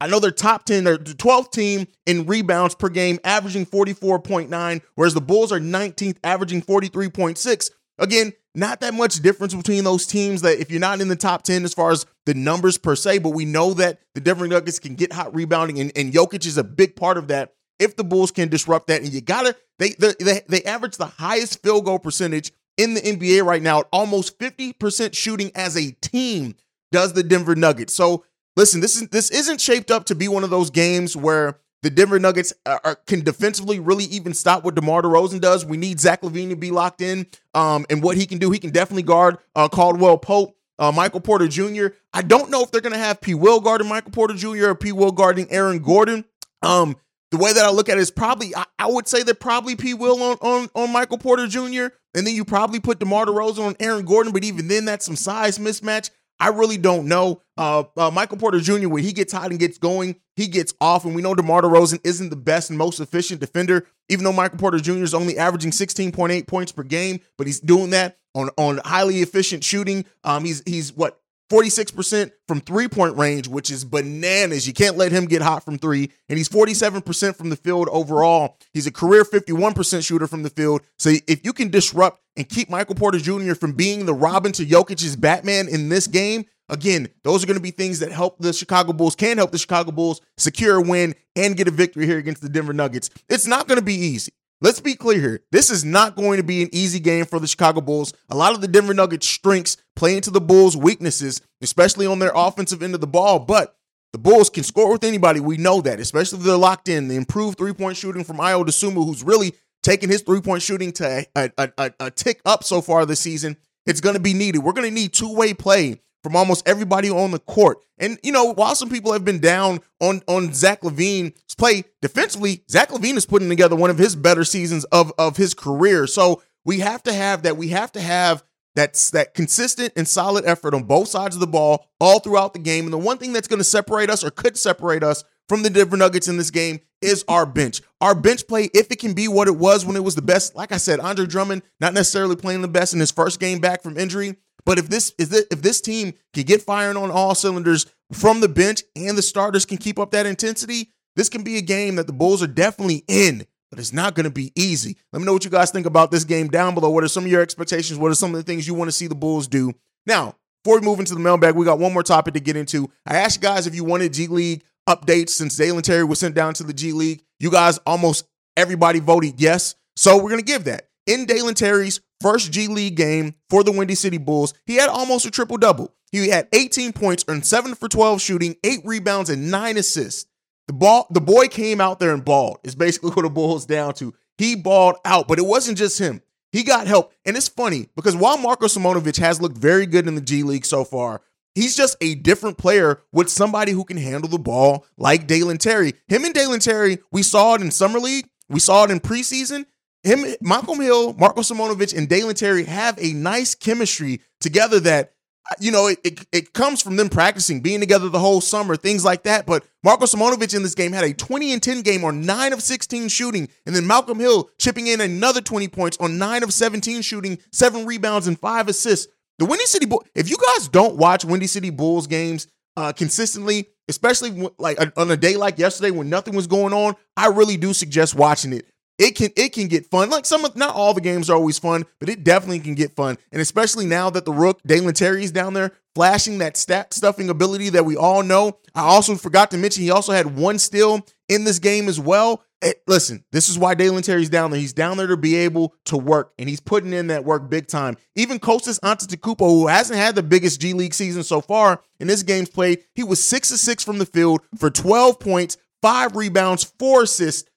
I 0.00 0.08
know 0.08 0.18
they're 0.18 0.32
top 0.32 0.64
10, 0.64 0.82
they're 0.82 0.98
the 0.98 1.14
12th 1.14 1.52
team 1.52 1.86
in 2.06 2.26
rebounds 2.26 2.74
per 2.74 2.88
game, 2.88 3.20
averaging 3.22 3.66
44.9, 3.66 4.80
whereas 4.96 5.14
the 5.14 5.20
Bulls 5.20 5.52
are 5.52 5.60
19th, 5.60 6.16
averaging 6.24 6.60
43.6. 6.62 7.70
Again, 8.02 8.32
not 8.54 8.80
that 8.80 8.94
much 8.94 9.20
difference 9.20 9.54
between 9.54 9.84
those 9.84 10.06
teams 10.06 10.42
that 10.42 10.60
if 10.60 10.70
you're 10.70 10.80
not 10.80 11.00
in 11.00 11.08
the 11.08 11.16
top 11.16 11.42
10 11.42 11.64
as 11.64 11.72
far 11.72 11.92
as 11.92 12.04
the 12.26 12.34
numbers 12.34 12.76
per 12.76 12.96
se, 12.96 13.18
but 13.18 13.30
we 13.30 13.44
know 13.44 13.72
that 13.74 14.00
the 14.14 14.20
Denver 14.20 14.48
Nuggets 14.48 14.80
can 14.80 14.96
get 14.96 15.12
hot 15.12 15.34
rebounding 15.34 15.78
and, 15.78 15.92
and 15.96 16.12
Jokic 16.12 16.44
is 16.44 16.58
a 16.58 16.64
big 16.64 16.96
part 16.96 17.16
of 17.16 17.28
that 17.28 17.54
if 17.78 17.96
the 17.96 18.04
Bulls 18.04 18.32
can 18.32 18.48
disrupt 18.48 18.88
that. 18.88 19.02
And 19.02 19.12
you 19.12 19.20
gotta 19.20 19.56
they 19.78 19.90
they 19.90 20.42
they 20.48 20.62
average 20.64 20.96
the 20.96 21.06
highest 21.06 21.62
field 21.62 21.84
goal 21.84 22.00
percentage 22.00 22.52
in 22.76 22.94
the 22.94 23.00
NBA 23.00 23.44
right 23.44 23.62
now, 23.62 23.82
almost 23.92 24.38
50% 24.38 25.14
shooting 25.14 25.52
as 25.54 25.76
a 25.76 25.92
team 25.92 26.56
does 26.90 27.12
the 27.12 27.22
Denver 27.22 27.54
Nuggets. 27.54 27.94
So 27.94 28.24
listen, 28.56 28.80
this 28.80 28.96
is 28.96 29.08
this 29.08 29.30
isn't 29.30 29.60
shaped 29.60 29.90
up 29.90 30.06
to 30.06 30.14
be 30.14 30.26
one 30.26 30.44
of 30.44 30.50
those 30.50 30.70
games 30.70 31.16
where 31.16 31.58
the 31.82 31.90
Denver 31.90 32.18
Nuggets 32.18 32.52
are, 32.64 32.96
can 33.06 33.22
defensively 33.22 33.80
really 33.80 34.04
even 34.04 34.34
stop 34.34 34.64
what 34.64 34.74
DeMar 34.74 35.02
DeRozan 35.02 35.40
does. 35.40 35.66
We 35.66 35.76
need 35.76 36.00
Zach 36.00 36.22
LaVine 36.22 36.50
to 36.50 36.56
be 36.56 36.70
locked 36.70 37.00
in, 37.00 37.26
um, 37.54 37.84
and 37.90 38.02
what 38.02 38.16
he 38.16 38.26
can 38.26 38.38
do. 38.38 38.50
He 38.50 38.58
can 38.58 38.70
definitely 38.70 39.02
guard 39.02 39.38
uh, 39.54 39.68
Caldwell 39.68 40.18
Pope, 40.18 40.56
uh, 40.78 40.92
Michael 40.92 41.20
Porter 41.20 41.48
Jr. 41.48 41.88
I 42.12 42.22
don't 42.22 42.50
know 42.50 42.62
if 42.62 42.70
they're 42.70 42.80
going 42.80 42.92
to 42.92 42.98
have 42.98 43.20
P. 43.20 43.34
Will 43.34 43.60
guarding 43.60 43.88
Michael 43.88 44.12
Porter 44.12 44.34
Jr. 44.34 44.68
or 44.68 44.74
P. 44.74 44.92
Will 44.92 45.12
guarding 45.12 45.50
Aaron 45.50 45.80
Gordon. 45.80 46.24
Um, 46.62 46.96
the 47.32 47.38
way 47.38 47.52
that 47.52 47.64
I 47.64 47.70
look 47.70 47.88
at 47.88 47.96
it 47.96 48.00
is 48.00 48.10
probably 48.10 48.54
I, 48.54 48.64
I 48.78 48.86
would 48.86 49.08
say 49.08 49.22
that 49.24 49.40
probably 49.40 49.74
P. 49.74 49.94
Will 49.94 50.22
on, 50.22 50.36
on 50.40 50.68
on 50.74 50.92
Michael 50.92 51.18
Porter 51.18 51.48
Jr. 51.48 51.86
and 52.14 52.26
then 52.26 52.34
you 52.34 52.44
probably 52.44 52.78
put 52.78 53.00
DeMar 53.00 53.26
DeRozan 53.26 53.66
on 53.66 53.76
Aaron 53.80 54.04
Gordon, 54.04 54.32
but 54.32 54.44
even 54.44 54.68
then 54.68 54.84
that's 54.84 55.04
some 55.04 55.16
size 55.16 55.58
mismatch. 55.58 56.10
I 56.42 56.48
really 56.48 56.76
don't 56.76 57.06
know. 57.06 57.40
Uh, 57.56 57.84
uh, 57.96 58.10
Michael 58.10 58.36
Porter 58.36 58.58
Jr. 58.58 58.88
when 58.88 59.04
he 59.04 59.12
gets 59.12 59.32
hot 59.32 59.52
and 59.52 59.60
gets 59.60 59.78
going, 59.78 60.16
he 60.34 60.48
gets 60.48 60.74
off, 60.80 61.04
and 61.04 61.14
we 61.14 61.22
know 61.22 61.36
DeMar 61.36 61.62
DeRozan 61.62 62.00
isn't 62.02 62.30
the 62.30 62.36
best 62.36 62.68
and 62.68 62.76
most 62.76 62.98
efficient 62.98 63.40
defender. 63.40 63.86
Even 64.08 64.24
though 64.24 64.32
Michael 64.32 64.58
Porter 64.58 64.80
Jr. 64.80 65.04
is 65.04 65.14
only 65.14 65.38
averaging 65.38 65.70
16.8 65.70 66.48
points 66.48 66.72
per 66.72 66.82
game, 66.82 67.20
but 67.38 67.46
he's 67.46 67.60
doing 67.60 67.90
that 67.90 68.18
on 68.34 68.50
on 68.58 68.80
highly 68.84 69.22
efficient 69.22 69.62
shooting. 69.62 70.04
Um, 70.24 70.44
he's 70.44 70.64
he's 70.66 70.92
what 70.92 71.22
46% 71.52 72.32
from 72.48 72.60
three 72.60 72.88
point 72.88 73.16
range, 73.16 73.46
which 73.46 73.70
is 73.70 73.84
bananas. 73.84 74.66
You 74.66 74.72
can't 74.72 74.96
let 74.96 75.12
him 75.12 75.26
get 75.26 75.42
hot 75.42 75.64
from 75.64 75.78
three. 75.78 76.10
And 76.30 76.38
he's 76.38 76.48
47% 76.48 77.36
from 77.36 77.50
the 77.50 77.56
field 77.56 77.90
overall. 77.92 78.56
He's 78.72 78.86
a 78.86 78.90
career 78.90 79.22
51% 79.22 80.04
shooter 80.04 80.26
from 80.26 80.44
the 80.44 80.50
field. 80.50 80.80
So 80.98 81.12
if 81.28 81.44
you 81.44 81.52
can 81.52 81.68
disrupt 81.68 82.21
and 82.36 82.48
keep 82.48 82.70
Michael 82.70 82.94
Porter 82.94 83.18
Jr. 83.18 83.54
from 83.54 83.72
being 83.72 84.06
the 84.06 84.14
Robin 84.14 84.52
to 84.52 84.64
Jokic's 84.64 85.16
Batman 85.16 85.68
in 85.68 85.88
this 85.88 86.06
game, 86.06 86.46
again, 86.68 87.08
those 87.24 87.42
are 87.42 87.46
going 87.46 87.58
to 87.58 87.62
be 87.62 87.70
things 87.70 88.00
that 88.00 88.12
help 88.12 88.38
the 88.38 88.52
Chicago 88.52 88.92
Bulls, 88.92 89.14
can 89.14 89.38
help 89.38 89.52
the 89.52 89.58
Chicago 89.58 89.92
Bulls 89.92 90.20
secure 90.36 90.76
a 90.76 90.82
win 90.82 91.14
and 91.36 91.56
get 91.56 91.68
a 91.68 91.72
victory 91.72 92.06
here 92.06 92.18
against 92.18 92.42
the 92.42 92.48
Denver 92.48 92.72
Nuggets. 92.72 93.10
It's 93.28 93.46
not 93.46 93.68
going 93.68 93.78
to 93.78 93.84
be 93.84 93.94
easy. 93.94 94.32
Let's 94.62 94.80
be 94.80 94.94
clear 94.94 95.18
here. 95.18 95.40
This 95.50 95.70
is 95.70 95.84
not 95.84 96.14
going 96.14 96.36
to 96.36 96.44
be 96.44 96.62
an 96.62 96.68
easy 96.72 97.00
game 97.00 97.24
for 97.24 97.40
the 97.40 97.48
Chicago 97.48 97.80
Bulls. 97.80 98.14
A 98.30 98.36
lot 98.36 98.54
of 98.54 98.60
the 98.60 98.68
Denver 98.68 98.94
Nuggets' 98.94 99.26
strengths 99.26 99.76
play 99.96 100.16
into 100.16 100.30
the 100.30 100.40
Bulls' 100.40 100.76
weaknesses, 100.76 101.40
especially 101.60 102.06
on 102.06 102.20
their 102.20 102.30
offensive 102.32 102.80
end 102.80 102.94
of 102.94 103.00
the 103.00 103.08
ball. 103.08 103.40
But 103.40 103.76
the 104.12 104.18
Bulls 104.18 104.50
can 104.50 104.62
score 104.62 104.92
with 104.92 105.02
anybody. 105.02 105.40
We 105.40 105.56
know 105.56 105.80
that, 105.80 105.98
especially 105.98 106.38
if 106.38 106.44
they're 106.44 106.56
locked 106.56 106.88
in. 106.88 107.08
The 107.08 107.16
improved 107.16 107.58
three 107.58 107.72
point 107.72 107.96
shooting 107.96 108.22
from 108.22 108.36
Ayo 108.36 108.64
Dosunmu, 108.64 109.04
who's 109.04 109.24
really 109.24 109.54
taken 109.82 110.10
his 110.10 110.22
three 110.22 110.40
point 110.40 110.62
shooting 110.62 110.92
to 110.92 111.26
a, 111.36 111.50
a, 111.58 111.70
a, 111.78 111.92
a 112.00 112.10
tick 112.10 112.40
up 112.44 112.64
so 112.64 112.80
far 112.80 113.04
this 113.06 113.20
season. 113.20 113.56
It's 113.86 114.00
going 114.00 114.14
to 114.14 114.20
be 114.20 114.34
needed. 114.34 114.60
We're 114.60 114.72
going 114.72 114.88
to 114.88 114.94
need 114.94 115.12
two 115.12 115.34
way 115.34 115.54
play 115.54 116.00
from 116.22 116.36
almost 116.36 116.66
everybody 116.68 117.10
on 117.10 117.32
the 117.32 117.38
court. 117.38 117.78
And 117.98 118.18
you 118.22 118.32
know, 118.32 118.52
while 118.52 118.74
some 118.74 118.90
people 118.90 119.12
have 119.12 119.24
been 119.24 119.40
down 119.40 119.80
on 120.00 120.22
on 120.26 120.52
Zach 120.52 120.82
LaVine's 120.82 121.54
play 121.54 121.84
defensively, 122.00 122.64
Zach 122.70 122.90
LaVine 122.90 123.16
is 123.16 123.26
putting 123.26 123.48
together 123.48 123.76
one 123.76 123.90
of 123.90 123.98
his 123.98 124.16
better 124.16 124.44
seasons 124.44 124.84
of 124.84 125.12
of 125.18 125.36
his 125.36 125.54
career. 125.54 126.06
So 126.06 126.42
we 126.64 126.80
have 126.80 127.02
to 127.04 127.12
have 127.12 127.42
that. 127.42 127.56
We 127.56 127.68
have 127.68 127.92
to 127.92 128.00
have 128.00 128.44
that's 128.74 129.10
that 129.10 129.34
consistent 129.34 129.92
and 129.96 130.08
solid 130.08 130.44
effort 130.46 130.74
on 130.74 130.84
both 130.84 131.08
sides 131.08 131.36
of 131.36 131.40
the 131.40 131.46
ball 131.46 131.86
all 132.00 132.20
throughout 132.20 132.54
the 132.54 132.58
game. 132.58 132.84
And 132.84 132.92
the 132.92 132.98
one 132.98 133.18
thing 133.18 133.32
that's 133.32 133.48
going 133.48 133.58
to 133.58 133.64
separate 133.64 134.08
us 134.10 134.24
or 134.24 134.30
could 134.30 134.56
separate 134.56 135.02
us 135.02 135.24
from 135.48 135.62
the 135.62 135.70
Denver 135.70 135.96
Nuggets 135.96 136.28
in 136.28 136.36
this 136.36 136.50
game 136.50 136.80
is 137.00 137.24
our 137.28 137.44
bench. 137.44 137.80
Our 138.00 138.14
bench 138.14 138.46
play, 138.46 138.70
if 138.74 138.90
it 138.90 139.00
can 139.00 139.14
be 139.14 139.28
what 139.28 139.48
it 139.48 139.56
was 139.56 139.84
when 139.84 139.96
it 139.96 140.04
was 140.04 140.14
the 140.14 140.22
best, 140.22 140.54
like 140.54 140.72
I 140.72 140.76
said, 140.76 141.00
Andre 141.00 141.26
Drummond 141.26 141.62
not 141.80 141.94
necessarily 141.94 142.36
playing 142.36 142.62
the 142.62 142.68
best 142.68 142.94
in 142.94 143.00
his 143.00 143.10
first 143.10 143.40
game 143.40 143.58
back 143.58 143.82
from 143.82 143.98
injury, 143.98 144.36
but 144.64 144.78
if 144.78 144.88
this 144.88 145.12
is 145.18 145.28
this, 145.28 145.46
if 145.50 145.62
this 145.62 145.80
team 145.80 146.14
can 146.32 146.44
get 146.44 146.62
firing 146.62 146.96
on 146.96 147.10
all 147.10 147.34
cylinders 147.34 147.86
from 148.12 148.40
the 148.40 148.48
bench 148.48 148.82
and 148.94 149.18
the 149.18 149.22
starters 149.22 149.66
can 149.66 149.78
keep 149.78 149.98
up 149.98 150.12
that 150.12 150.26
intensity, 150.26 150.92
this 151.16 151.28
can 151.28 151.42
be 151.42 151.56
a 151.56 151.62
game 151.62 151.96
that 151.96 152.06
the 152.06 152.12
Bulls 152.12 152.42
are 152.42 152.46
definitely 152.48 153.04
in. 153.08 153.46
But 153.70 153.78
it's 153.78 153.92
not 153.92 154.14
going 154.14 154.24
to 154.24 154.30
be 154.30 154.52
easy. 154.54 154.98
Let 155.12 155.20
me 155.20 155.24
know 155.24 155.32
what 155.32 155.44
you 155.44 155.50
guys 155.50 155.70
think 155.70 155.86
about 155.86 156.10
this 156.10 156.24
game 156.24 156.48
down 156.48 156.74
below. 156.74 156.90
What 156.90 157.04
are 157.04 157.08
some 157.08 157.24
of 157.24 157.30
your 157.30 157.40
expectations? 157.40 157.98
What 157.98 158.10
are 158.10 158.14
some 158.14 158.30
of 158.30 158.36
the 158.36 158.42
things 158.42 158.66
you 158.66 158.74
want 158.74 158.88
to 158.88 158.92
see 158.92 159.06
the 159.06 159.14
Bulls 159.14 159.48
do? 159.48 159.72
Now, 160.06 160.36
before 160.62 160.78
we 160.78 160.84
move 160.84 161.00
into 161.00 161.14
the 161.14 161.20
mailbag, 161.20 161.54
we 161.56 161.64
got 161.64 161.78
one 161.78 161.92
more 161.92 162.02
topic 162.02 162.34
to 162.34 162.40
get 162.40 162.54
into. 162.54 162.90
I 163.06 163.16
asked 163.16 163.36
you 163.36 163.48
guys 163.48 163.66
if 163.66 163.74
you 163.74 163.82
wanted 163.82 164.12
G 164.12 164.26
League 164.26 164.62
updates 164.88 165.30
since 165.30 165.56
Dalen 165.56 165.82
Terry 165.82 166.04
was 166.04 166.18
sent 166.18 166.34
down 166.34 166.54
to 166.54 166.62
the 166.62 166.72
G 166.72 166.92
League. 166.92 167.24
You 167.38 167.50
guys 167.50 167.78
almost 167.78 168.26
everybody 168.56 169.00
voted 169.00 169.40
yes. 169.40 169.74
So 169.96 170.16
we're 170.16 170.30
going 170.30 170.38
to 170.38 170.44
give 170.44 170.64
that. 170.64 170.88
In 171.06 171.26
Dalen 171.26 171.54
Terry's 171.54 172.00
first 172.20 172.52
G 172.52 172.68
League 172.68 172.96
game 172.96 173.34
for 173.50 173.64
the 173.64 173.72
Windy 173.72 173.94
City 173.94 174.18
Bulls, 174.18 174.54
he 174.66 174.76
had 174.76 174.88
almost 174.88 175.26
a 175.26 175.30
triple 175.30 175.58
double. 175.58 175.94
He 176.12 176.28
had 176.28 176.48
18 176.52 176.92
points, 176.92 177.24
earned 177.26 177.46
7 177.46 177.74
for 177.74 177.88
12 177.88 178.20
shooting, 178.20 178.56
8 178.62 178.80
rebounds, 178.84 179.30
and 179.30 179.50
9 179.50 179.76
assists. 179.78 180.26
The 180.68 180.74
ball, 180.74 181.06
the 181.10 181.20
boy 181.20 181.48
came 181.48 181.80
out 181.80 181.98
there 181.98 182.12
and 182.12 182.24
balled. 182.24 182.58
Is 182.64 182.74
basically 182.74 183.10
what 183.10 183.22
the 183.22 183.30
Bulls 183.30 183.66
down 183.66 183.94
to. 183.94 184.14
He 184.38 184.54
balled 184.54 184.96
out, 185.04 185.26
but 185.26 185.38
it 185.38 185.46
wasn't 185.46 185.78
just 185.78 185.98
him. 185.98 186.22
He 186.52 186.62
got 186.64 186.86
help. 186.86 187.12
And 187.24 187.36
it's 187.36 187.48
funny 187.48 187.88
because 187.96 188.14
while 188.14 188.36
Marko 188.36 188.66
Simonovic 188.66 189.18
has 189.18 189.40
looked 189.40 189.56
very 189.56 189.86
good 189.86 190.06
in 190.06 190.14
the 190.14 190.20
G 190.20 190.42
League 190.42 190.66
so 190.66 190.84
far, 190.84 191.22
he's 191.54 191.76
just 191.76 191.96
a 192.00 192.14
different 192.14 192.58
player 192.58 193.02
with 193.12 193.28
somebody 193.28 193.72
who 193.72 193.84
can 193.84 193.96
handle 193.96 194.28
the 194.28 194.38
ball 194.38 194.86
like 194.96 195.26
Dalen 195.26 195.58
Terry. 195.58 195.94
Him 196.08 196.24
and 196.24 196.34
Dalen 196.34 196.60
Terry, 196.60 196.98
we 197.10 197.22
saw 197.22 197.54
it 197.54 197.60
in 197.60 197.70
Summer 197.70 197.98
League, 197.98 198.28
we 198.48 198.60
saw 198.60 198.84
it 198.84 198.90
in 198.90 199.00
preseason, 199.00 199.66
him, 200.02 200.24
Malcolm 200.40 200.80
Hill, 200.80 201.14
Marko 201.14 201.42
Simonovic, 201.42 201.96
and 201.96 202.08
Dalen 202.08 202.34
Terry 202.34 202.64
have 202.64 202.98
a 203.00 203.12
nice 203.12 203.54
chemistry 203.54 204.20
together 204.40 204.80
that, 204.80 205.12
you 205.60 205.70
know, 205.70 205.86
it, 205.86 205.98
it, 206.02 206.26
it, 206.32 206.52
comes 206.52 206.82
from 206.82 206.96
them 206.96 207.08
practicing, 207.08 207.60
being 207.60 207.80
together 207.80 208.08
the 208.08 208.18
whole 208.18 208.40
summer, 208.40 208.74
things 208.74 209.04
like 209.04 209.24
that. 209.24 209.46
But 209.46 209.64
Marko 209.84 210.06
Simonovic 210.06 210.54
in 210.54 210.62
this 210.62 210.74
game 210.74 210.92
had 210.92 211.04
a 211.04 211.14
20 211.14 211.52
and 211.52 211.62
10 211.62 211.82
game 211.82 212.04
on 212.04 212.24
9 212.26 212.52
of 212.52 212.62
16 212.62 213.08
shooting. 213.08 213.48
And 213.66 213.76
then 213.76 213.86
Malcolm 213.86 214.18
Hill 214.18 214.50
chipping 214.58 214.86
in 214.86 215.00
another 215.00 215.40
20 215.40 215.68
points 215.68 215.96
on 215.98 216.18
9 216.18 216.42
of 216.42 216.52
17 216.52 217.02
shooting, 217.02 217.38
7 217.52 217.86
rebounds, 217.86 218.26
and 218.26 218.38
5 218.38 218.68
assists. 218.68 219.12
The 219.38 219.44
Windy 219.44 219.66
City 219.66 219.86
Bulls, 219.86 220.04
if 220.14 220.30
you 220.30 220.36
guys 220.36 220.68
don't 220.68 220.96
watch 220.96 221.24
Windy 221.24 221.46
City 221.46 221.70
Bulls 221.70 222.06
games 222.06 222.46
uh, 222.76 222.92
consistently, 222.92 223.68
especially 223.88 224.48
like 224.58 224.78
on 224.96 225.10
a 225.10 225.16
day 225.16 225.36
like 225.36 225.58
yesterday 225.58 225.90
when 225.90 226.08
nothing 226.08 226.34
was 226.34 226.46
going 226.46 226.72
on, 226.72 226.94
I 227.16 227.28
really 227.28 227.56
do 227.56 227.72
suggest 227.72 228.14
watching 228.14 228.52
it 228.52 228.66
it 228.98 229.16
can 229.16 229.30
it 229.36 229.52
can 229.52 229.68
get 229.68 229.86
fun. 229.86 230.10
Like 230.10 230.24
some 230.24 230.44
of 230.44 230.56
not 230.56 230.74
all 230.74 230.94
the 230.94 231.00
games 231.00 231.28
are 231.30 231.36
always 231.36 231.58
fun, 231.58 231.84
but 231.98 232.08
it 232.08 232.24
definitely 232.24 232.60
can 232.60 232.74
get 232.74 232.94
fun. 232.94 233.18
And 233.32 233.40
especially 233.40 233.86
now 233.86 234.10
that 234.10 234.24
the 234.24 234.32
rook 234.32 234.60
Dalen 234.66 234.94
Terry 234.94 235.24
is 235.24 235.32
down 235.32 235.54
there 235.54 235.72
flashing 235.94 236.38
that 236.38 236.56
stat 236.56 236.94
stuffing 236.94 237.28
ability 237.28 237.70
that 237.70 237.84
we 237.84 237.96
all 237.96 238.22
know. 238.22 238.58
I 238.74 238.82
also 238.82 239.16
forgot 239.16 239.50
to 239.50 239.58
mention 239.58 239.82
he 239.82 239.90
also 239.90 240.12
had 240.12 240.36
one 240.36 240.58
steal 240.58 241.06
in 241.28 241.44
this 241.44 241.58
game 241.58 241.88
as 241.88 241.98
well. 241.98 242.44
Hey, 242.62 242.74
listen, 242.86 243.24
this 243.32 243.48
is 243.48 243.58
why 243.58 243.74
Dalen 243.74 244.04
Terry's 244.04 244.30
down 244.30 244.52
there. 244.52 244.60
He's 244.60 244.72
down 244.72 244.96
there 244.96 245.08
to 245.08 245.16
be 245.16 245.34
able 245.34 245.74
to 245.86 245.96
work, 245.96 246.32
and 246.38 246.48
he's 246.48 246.60
putting 246.60 246.92
in 246.92 247.08
that 247.08 247.24
work 247.24 247.50
big 247.50 247.66
time. 247.66 247.96
Even 248.14 248.38
Kostas 248.38 248.78
Antetokounmpo, 248.80 249.40
who 249.40 249.66
hasn't 249.66 249.98
had 249.98 250.14
the 250.14 250.22
biggest 250.22 250.60
G 250.60 250.72
League 250.72 250.94
season 250.94 251.24
so 251.24 251.40
far 251.40 251.82
in 251.98 252.06
this 252.06 252.22
game's 252.22 252.48
played, 252.48 252.84
he 252.94 253.02
was 253.02 253.22
six 253.22 253.50
of 253.50 253.58
six 253.58 253.82
from 253.82 253.98
the 253.98 254.06
field 254.06 254.42
for 254.56 254.70
12 254.70 255.18
points, 255.18 255.56
five 255.82 256.14
rebounds, 256.14 256.62
four 256.78 257.02
assists. 257.02 257.50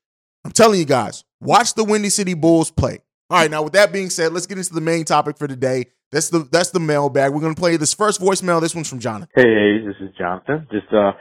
I'm 0.43 0.51
telling 0.51 0.79
you 0.79 0.85
guys, 0.85 1.23
watch 1.39 1.75
the 1.75 1.83
Windy 1.83 2.09
City 2.09 2.33
Bulls 2.33 2.71
play. 2.71 2.99
All 3.29 3.39
right, 3.39 3.51
now 3.51 3.61
with 3.61 3.73
that 3.73 3.93
being 3.93 4.09
said, 4.09 4.33
let's 4.33 4.47
get 4.47 4.57
into 4.57 4.73
the 4.73 4.81
main 4.81 5.05
topic 5.05 5.37
for 5.37 5.47
today. 5.47 5.85
That's 6.11 6.29
the 6.29 6.47
that's 6.51 6.71
the 6.71 6.79
mailbag. 6.79 7.31
We're 7.33 7.41
gonna 7.41 7.55
play 7.55 7.77
this 7.77 7.93
first 7.93 8.21
voicemail. 8.21 8.61
This 8.61 8.73
one's 8.73 8.89
from 8.89 8.99
Jonathan. 8.99 9.29
Hey, 9.35 9.85
this 9.85 9.95
is 9.99 10.15
Jonathan. 10.17 10.67
Just 10.71 10.91
uh 10.93 11.11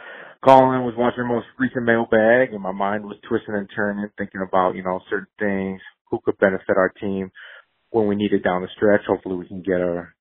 calling 0.44 0.84
was 0.84 0.94
watching 0.96 1.24
your 1.24 1.34
most 1.34 1.46
recent 1.58 1.84
mailbag 1.84 2.52
and 2.52 2.62
my 2.62 2.72
mind 2.72 3.04
was 3.04 3.16
twisting 3.28 3.54
and 3.54 3.68
turning, 3.74 4.08
thinking 4.18 4.44
about, 4.46 4.74
you 4.74 4.82
know, 4.82 5.00
certain 5.08 5.26
things, 5.38 5.80
who 6.10 6.20
could 6.24 6.38
benefit 6.38 6.76
our 6.76 6.90
team 7.00 7.30
when 7.90 8.06
we 8.06 8.14
need 8.14 8.32
it 8.32 8.44
down 8.44 8.62
the 8.62 8.68
stretch. 8.76 9.00
Hopefully 9.08 9.36
we 9.36 9.48
can 9.48 9.62
get 9.62 9.80
our 9.80 10.14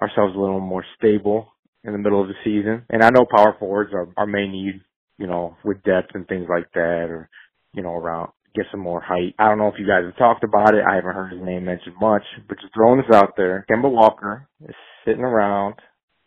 ourselves 0.00 0.34
a 0.34 0.38
little 0.38 0.60
more 0.60 0.84
stable 0.96 1.52
in 1.84 1.92
the 1.92 1.98
middle 1.98 2.22
of 2.22 2.28
the 2.28 2.34
season. 2.44 2.84
And 2.88 3.02
I 3.02 3.10
know 3.10 3.26
power 3.28 3.56
forwards 3.58 3.92
are 3.92 4.08
our 4.16 4.26
main 4.26 4.52
need, 4.52 4.80
you 5.18 5.26
know, 5.26 5.56
with 5.64 5.82
depth 5.82 6.14
and 6.14 6.26
things 6.26 6.46
like 6.48 6.70
that 6.74 7.06
or, 7.10 7.28
you 7.74 7.82
know, 7.82 7.94
around 7.94 8.30
get 8.54 8.66
some 8.70 8.80
more 8.80 9.00
height. 9.00 9.34
I 9.38 9.48
don't 9.48 9.58
know 9.58 9.68
if 9.68 9.78
you 9.78 9.86
guys 9.86 10.04
have 10.04 10.16
talked 10.16 10.42
about 10.42 10.74
it. 10.74 10.82
I 10.88 10.96
haven't 10.96 11.14
heard 11.14 11.32
his 11.32 11.44
name 11.44 11.64
mentioned 11.64 11.96
much, 12.00 12.22
but 12.48 12.58
just 12.60 12.72
throwing 12.74 12.98
this 12.98 13.14
out 13.14 13.34
there. 13.36 13.66
Kemba 13.70 13.90
Walker 13.90 14.48
is 14.66 14.74
sitting 15.04 15.22
around, 15.22 15.74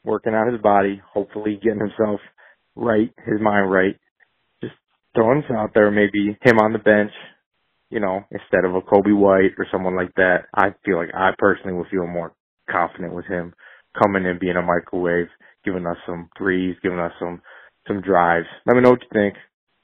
working 0.04 0.34
out 0.34 0.51
his 0.51 0.62
body, 0.62 1.01
hopefully 1.13 1.60
getting 1.62 1.80
himself 1.80 2.20
right, 2.75 3.12
his 3.25 3.40
mind 3.42 3.72
right. 3.72 3.96
Just 4.62 4.75
throwing 5.16 5.42
this 5.42 5.51
out 5.51 5.72
there, 5.74 5.92
maybe 5.92 6.38
him 6.42 6.60
on 6.60 6.74
the 6.74 6.80
bench, 6.80 7.12
you 7.90 8.00
know, 8.00 8.22
instead 8.32 8.66
of 8.66 8.75
a 8.75 8.82
Coby 8.82 9.16
White 9.16 9.56
or 9.58 9.68
someone 9.72 9.96
like 9.96 10.13
that. 10.16 10.46
I 10.56 10.70
feel 10.86 10.98
like 10.98 11.13
I 11.13 11.32
personally 11.38 11.78
would 11.78 11.88
feel 11.90 12.08
more 12.08 12.34
confident 12.70 13.13
with 13.13 13.25
him 13.25 13.54
coming 14.01 14.25
in 14.25 14.40
being 14.40 14.56
a 14.56 14.62
microwave, 14.62 15.28
giving 15.66 15.86
us 15.86 15.98
some 16.06 16.30
threes, 16.38 16.75
giving 16.82 17.00
us 17.00 17.12
some 17.20 17.42
some 17.88 18.01
drives. 18.01 18.48
Let 18.66 18.75
me 18.75 18.82
know 18.82 18.92
what 18.92 19.01
you 19.01 19.10
think. 19.12 19.36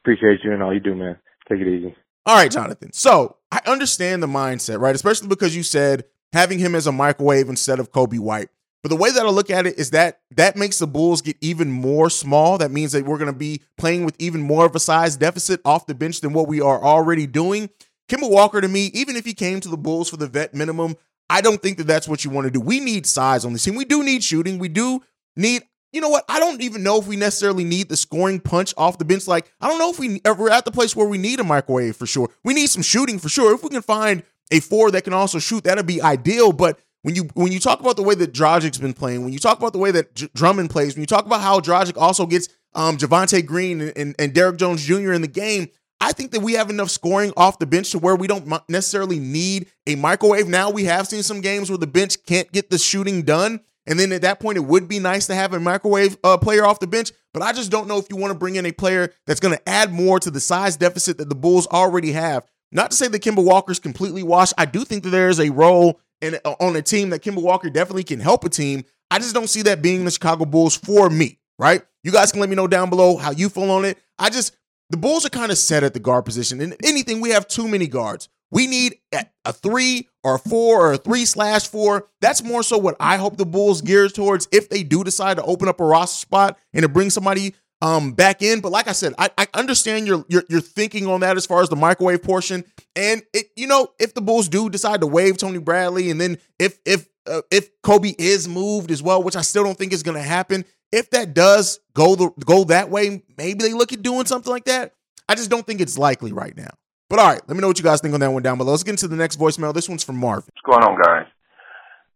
Appreciate 0.03 0.39
you 0.43 0.53
and 0.53 0.63
all 0.63 0.73
you 0.73 0.79
do, 0.79 0.95
man. 0.95 1.17
Take 1.49 1.59
it 1.59 1.67
easy. 1.67 1.95
All 2.25 2.35
right, 2.35 2.51
Jonathan. 2.51 2.93
So 2.93 3.37
I 3.51 3.61
understand 3.65 4.21
the 4.21 4.27
mindset, 4.27 4.79
right? 4.79 4.95
Especially 4.95 5.27
because 5.27 5.55
you 5.55 5.63
said 5.63 6.05
having 6.33 6.59
him 6.59 6.75
as 6.75 6.87
a 6.87 6.91
microwave 6.91 7.49
instead 7.49 7.79
of 7.79 7.91
Coby 7.91 8.19
White. 8.19 8.49
But 8.83 8.89
the 8.89 8.95
way 8.95 9.11
that 9.11 9.25
I 9.25 9.29
look 9.29 9.49
at 9.49 9.65
it 9.65 9.77
is 9.77 9.91
that 9.91 10.21
that 10.31 10.55
makes 10.55 10.79
the 10.79 10.87
Bulls 10.87 11.21
get 11.21 11.37
even 11.41 11.71
more 11.71 12.09
small. 12.09 12.57
That 12.57 12.71
means 12.71 12.91
that 12.91 13.05
we're 13.05 13.17
going 13.17 13.31
to 13.31 13.37
be 13.37 13.61
playing 13.77 14.05
with 14.05 14.15
even 14.19 14.41
more 14.41 14.65
of 14.65 14.75
a 14.75 14.79
size 14.79 15.17
deficit 15.17 15.59
off 15.65 15.87
the 15.87 15.95
bench 15.95 16.21
than 16.21 16.33
what 16.33 16.47
we 16.47 16.61
are 16.61 16.83
already 16.83 17.27
doing. 17.27 17.69
Kemba 18.07 18.29
Walker, 18.29 18.61
to 18.61 18.67
me, 18.67 18.85
even 18.93 19.15
if 19.15 19.25
he 19.25 19.33
came 19.33 19.59
to 19.59 19.69
the 19.69 19.77
Bulls 19.77 20.09
for 20.09 20.17
the 20.17 20.27
vet 20.27 20.53
minimum, 20.53 20.95
I 21.29 21.41
don't 21.41 21.61
think 21.61 21.77
that 21.77 21.87
that's 21.87 22.07
what 22.07 22.23
you 22.23 22.31
want 22.31 22.45
to 22.45 22.51
do. 22.51 22.61
We 22.61 22.79
need 22.79 23.05
size 23.05 23.43
on 23.43 23.51
this 23.51 23.63
team. 23.63 23.75
We 23.75 23.83
do 23.83 24.03
need 24.03 24.23
shooting. 24.23 24.59
We 24.59 24.69
do 24.69 25.03
need 25.35 25.63
you 25.93 26.01
know 26.01 26.09
what? 26.09 26.25
I 26.27 26.39
don't 26.39 26.61
even 26.61 26.83
know 26.83 26.99
if 26.99 27.07
we 27.07 27.15
necessarily 27.15 27.63
need 27.63 27.89
the 27.89 27.95
scoring 27.95 28.39
punch 28.39 28.73
off 28.77 28.97
the 28.97 29.05
bench. 29.05 29.27
Like, 29.27 29.51
I 29.61 29.67
don't 29.67 29.79
know 29.79 29.89
if 29.89 29.99
we 29.99 30.21
ever 30.25 30.49
at 30.49 30.65
the 30.65 30.71
place 30.71 30.95
where 30.95 31.07
we 31.07 31.17
need 31.17 31.39
a 31.39 31.43
microwave 31.43 31.95
for 31.95 32.05
sure. 32.05 32.29
We 32.43 32.53
need 32.53 32.67
some 32.67 32.83
shooting 32.83 33.19
for 33.19 33.29
sure. 33.29 33.55
If 33.55 33.63
we 33.63 33.69
can 33.69 33.81
find 33.81 34.23
a 34.51 34.59
four 34.59 34.91
that 34.91 35.05
can 35.05 35.13
also 35.13 35.39
shoot, 35.39 35.63
that'd 35.63 35.87
be 35.87 36.01
ideal. 36.01 36.51
But 36.51 36.79
when 37.07 37.15
you 37.15 37.23
when 37.35 37.53
you 37.53 37.59
talk 37.61 37.79
about 37.79 37.95
the 37.95 38.03
way 38.03 38.15
that 38.15 38.33
Dragic's 38.33 38.79
been 38.79 38.93
playing, 38.93 39.23
when 39.23 39.31
you 39.31 39.39
talk 39.39 39.57
about 39.57 39.71
the 39.71 39.79
way 39.79 39.91
that 39.91 40.13
J- 40.13 40.27
Drummond 40.35 40.69
plays, 40.69 40.93
when 40.93 41.03
you 41.03 41.07
talk 41.07 41.25
about 41.25 41.39
how 41.39 41.61
Dragic 41.61 41.95
also 41.95 42.25
gets 42.25 42.49
um, 42.75 42.97
Javonte 42.97 43.45
Green 43.45 43.79
and, 43.79 43.93
and, 43.95 44.15
and 44.19 44.33
Derrick 44.33 44.57
Jones 44.57 44.85
Jr. 44.85 45.13
in 45.13 45.21
the 45.21 45.29
game, 45.29 45.69
I 46.01 46.11
think 46.11 46.31
that 46.31 46.41
we 46.41 46.55
have 46.55 46.69
enough 46.69 46.89
scoring 46.89 47.31
off 47.37 47.59
the 47.59 47.65
bench 47.65 47.91
to 47.91 47.99
where 47.99 48.17
we 48.17 48.27
don't 48.27 48.45
necessarily 48.67 49.19
need 49.19 49.67
a 49.87 49.95
microwave. 49.95 50.49
Now 50.49 50.69
we 50.69 50.83
have 50.83 51.07
seen 51.07 51.23
some 51.23 51.39
games 51.39 51.69
where 51.69 51.77
the 51.77 51.87
bench 51.87 52.21
can't 52.25 52.51
get 52.51 52.69
the 52.69 52.77
shooting 52.77 53.21
done. 53.21 53.61
And 53.85 53.97
then 53.97 54.11
at 54.11 54.23
that 54.23 54.41
point, 54.41 54.57
it 54.57 54.65
would 54.65 54.89
be 54.89 54.99
nice 54.99 55.27
to 55.27 55.35
have 55.35 55.53
a 55.53 55.61
microwave 55.61 56.17
uh, 56.25 56.35
player 56.35 56.65
off 56.65 56.81
the 56.81 56.87
bench. 56.87 57.13
But 57.33 57.41
I 57.41 57.53
just 57.53 57.71
don't 57.71 57.87
know 57.87 57.99
if 57.99 58.07
you 58.09 58.17
want 58.17 58.33
to 58.33 58.37
bring 58.37 58.57
in 58.57 58.65
a 58.65 58.73
player 58.73 59.13
that's 59.25 59.39
going 59.39 59.55
to 59.55 59.69
add 59.69 59.93
more 59.93 60.19
to 60.19 60.29
the 60.29 60.41
size 60.41 60.75
deficit 60.75 61.19
that 61.19 61.29
the 61.29 61.35
Bulls 61.35 61.67
already 61.67 62.11
have. 62.11 62.43
Not 62.69 62.91
to 62.91 62.97
say 62.97 63.07
that 63.07 63.21
Kemba 63.21 63.45
Walker's 63.45 63.79
completely 63.79 64.23
washed. 64.23 64.53
I 64.57 64.65
do 64.65 64.83
think 64.83 65.03
that 65.03 65.11
there 65.11 65.29
is 65.29 65.39
a 65.39 65.51
role 65.51 66.01
in, 66.21 66.37
uh, 66.45 66.55
on 66.59 66.75
a 66.75 66.81
team 66.81 67.09
that 67.11 67.21
Kemba 67.21 67.41
Walker 67.41 67.69
definitely 67.69 68.03
can 68.03 68.19
help 68.19 68.43
a 68.43 68.49
team. 68.49 68.83
I 69.09 69.19
just 69.19 69.33
don't 69.33 69.49
see 69.49 69.61
that 69.63 69.81
being 69.81 70.05
the 70.05 70.11
Chicago 70.11 70.45
Bulls 70.45 70.75
for 70.75 71.09
me, 71.09 71.39
right? 71.57 71.83
You 72.03 72.11
guys 72.11 72.31
can 72.31 72.41
let 72.41 72.49
me 72.49 72.55
know 72.55 72.67
down 72.67 72.89
below 72.89 73.17
how 73.17 73.31
you 73.31 73.49
feel 73.49 73.71
on 73.71 73.85
it. 73.85 73.97
I 74.19 74.29
just, 74.29 74.55
the 74.89 74.97
Bulls 74.97 75.25
are 75.25 75.29
kind 75.29 75.51
of 75.51 75.57
set 75.57 75.83
at 75.83 75.93
the 75.93 75.99
guard 75.99 76.25
position. 76.25 76.61
And 76.61 76.75
anything, 76.83 77.21
we 77.21 77.29
have 77.29 77.47
too 77.47 77.67
many 77.67 77.87
guards. 77.87 78.29
We 78.49 78.67
need 78.67 78.99
a 79.43 79.51
three 79.51 80.07
or 80.23 80.35
a 80.35 80.39
four 80.39 80.81
or 80.81 80.93
a 80.93 80.97
three 80.97 81.25
slash 81.25 81.67
four. 81.67 82.07
That's 82.21 82.43
more 82.43 82.63
so 82.63 82.77
what 82.77 82.95
I 82.99 83.17
hope 83.17 83.35
the 83.35 83.45
Bulls 83.45 83.81
gears 83.81 84.13
towards 84.13 84.47
if 84.51 84.69
they 84.69 84.83
do 84.83 85.03
decide 85.03 85.37
to 85.37 85.43
open 85.43 85.67
up 85.67 85.81
a 85.81 85.85
roster 85.85 86.21
spot 86.21 86.57
and 86.73 86.83
to 86.83 86.89
bring 86.89 87.09
somebody 87.09 87.55
um 87.81 88.13
back 88.13 88.41
in. 88.41 88.59
But 88.59 88.71
like 88.71 88.87
I 88.87 88.91
said, 88.91 89.13
I, 89.17 89.29
I 89.37 89.47
understand 89.53 90.07
your, 90.07 90.25
your 90.27 90.43
your 90.49 90.61
thinking 90.61 91.07
on 91.07 91.21
that 91.21 91.37
as 91.37 91.45
far 91.45 91.61
as 91.61 91.69
the 91.69 91.75
microwave 91.75 92.23
portion. 92.23 92.63
And 92.95 93.23
it, 93.33 93.47
you 93.55 93.67
know, 93.67 93.89
if 93.99 94.13
the 94.13 94.21
Bulls 94.21 94.49
do 94.49 94.69
decide 94.69 95.01
to 95.01 95.07
waive 95.07 95.37
Tony 95.37 95.59
Bradley, 95.59 96.09
and 96.09 96.19
then 96.19 96.37
if 96.59 96.79
if 96.85 97.07
uh, 97.27 97.41
if 97.51 97.69
Coby 97.81 98.15
is 98.17 98.47
moved 98.47 98.91
as 98.91 99.03
well, 99.03 99.21
which 99.21 99.35
I 99.35 99.41
still 99.41 99.63
don't 99.63 99.77
think 99.77 99.93
is 99.93 100.03
going 100.03 100.17
to 100.17 100.23
happen, 100.23 100.65
if 100.91 101.09
that 101.11 101.33
does 101.33 101.79
go 101.93 102.15
the 102.15 102.31
go 102.45 102.63
that 102.65 102.89
way, 102.89 103.23
maybe 103.37 103.63
they 103.63 103.73
look 103.73 103.93
at 103.93 104.01
doing 104.01 104.25
something 104.25 104.51
like 104.51 104.65
that. 104.65 104.93
I 105.29 105.35
just 105.35 105.49
don't 105.49 105.65
think 105.65 105.81
it's 105.81 105.97
likely 105.97 106.31
right 106.31 106.55
now. 106.55 106.69
But 107.09 107.19
all 107.19 107.27
right, 107.27 107.41
let 107.47 107.55
me 107.55 107.61
know 107.61 107.67
what 107.67 107.77
you 107.77 107.83
guys 107.83 108.01
think 108.01 108.13
on 108.13 108.19
that 108.19 108.31
one 108.31 108.43
down 108.43 108.57
below. 108.57 108.71
Let's 108.71 108.83
get 108.83 108.91
into 108.91 109.07
the 109.07 109.15
next 109.15 109.39
voicemail. 109.39 109.73
This 109.73 109.87
one's 109.87 110.03
from 110.03 110.17
Marvin. 110.17 110.49
What's 110.53 110.65
going 110.65 110.83
on, 110.83 111.01
guys? 111.01 111.27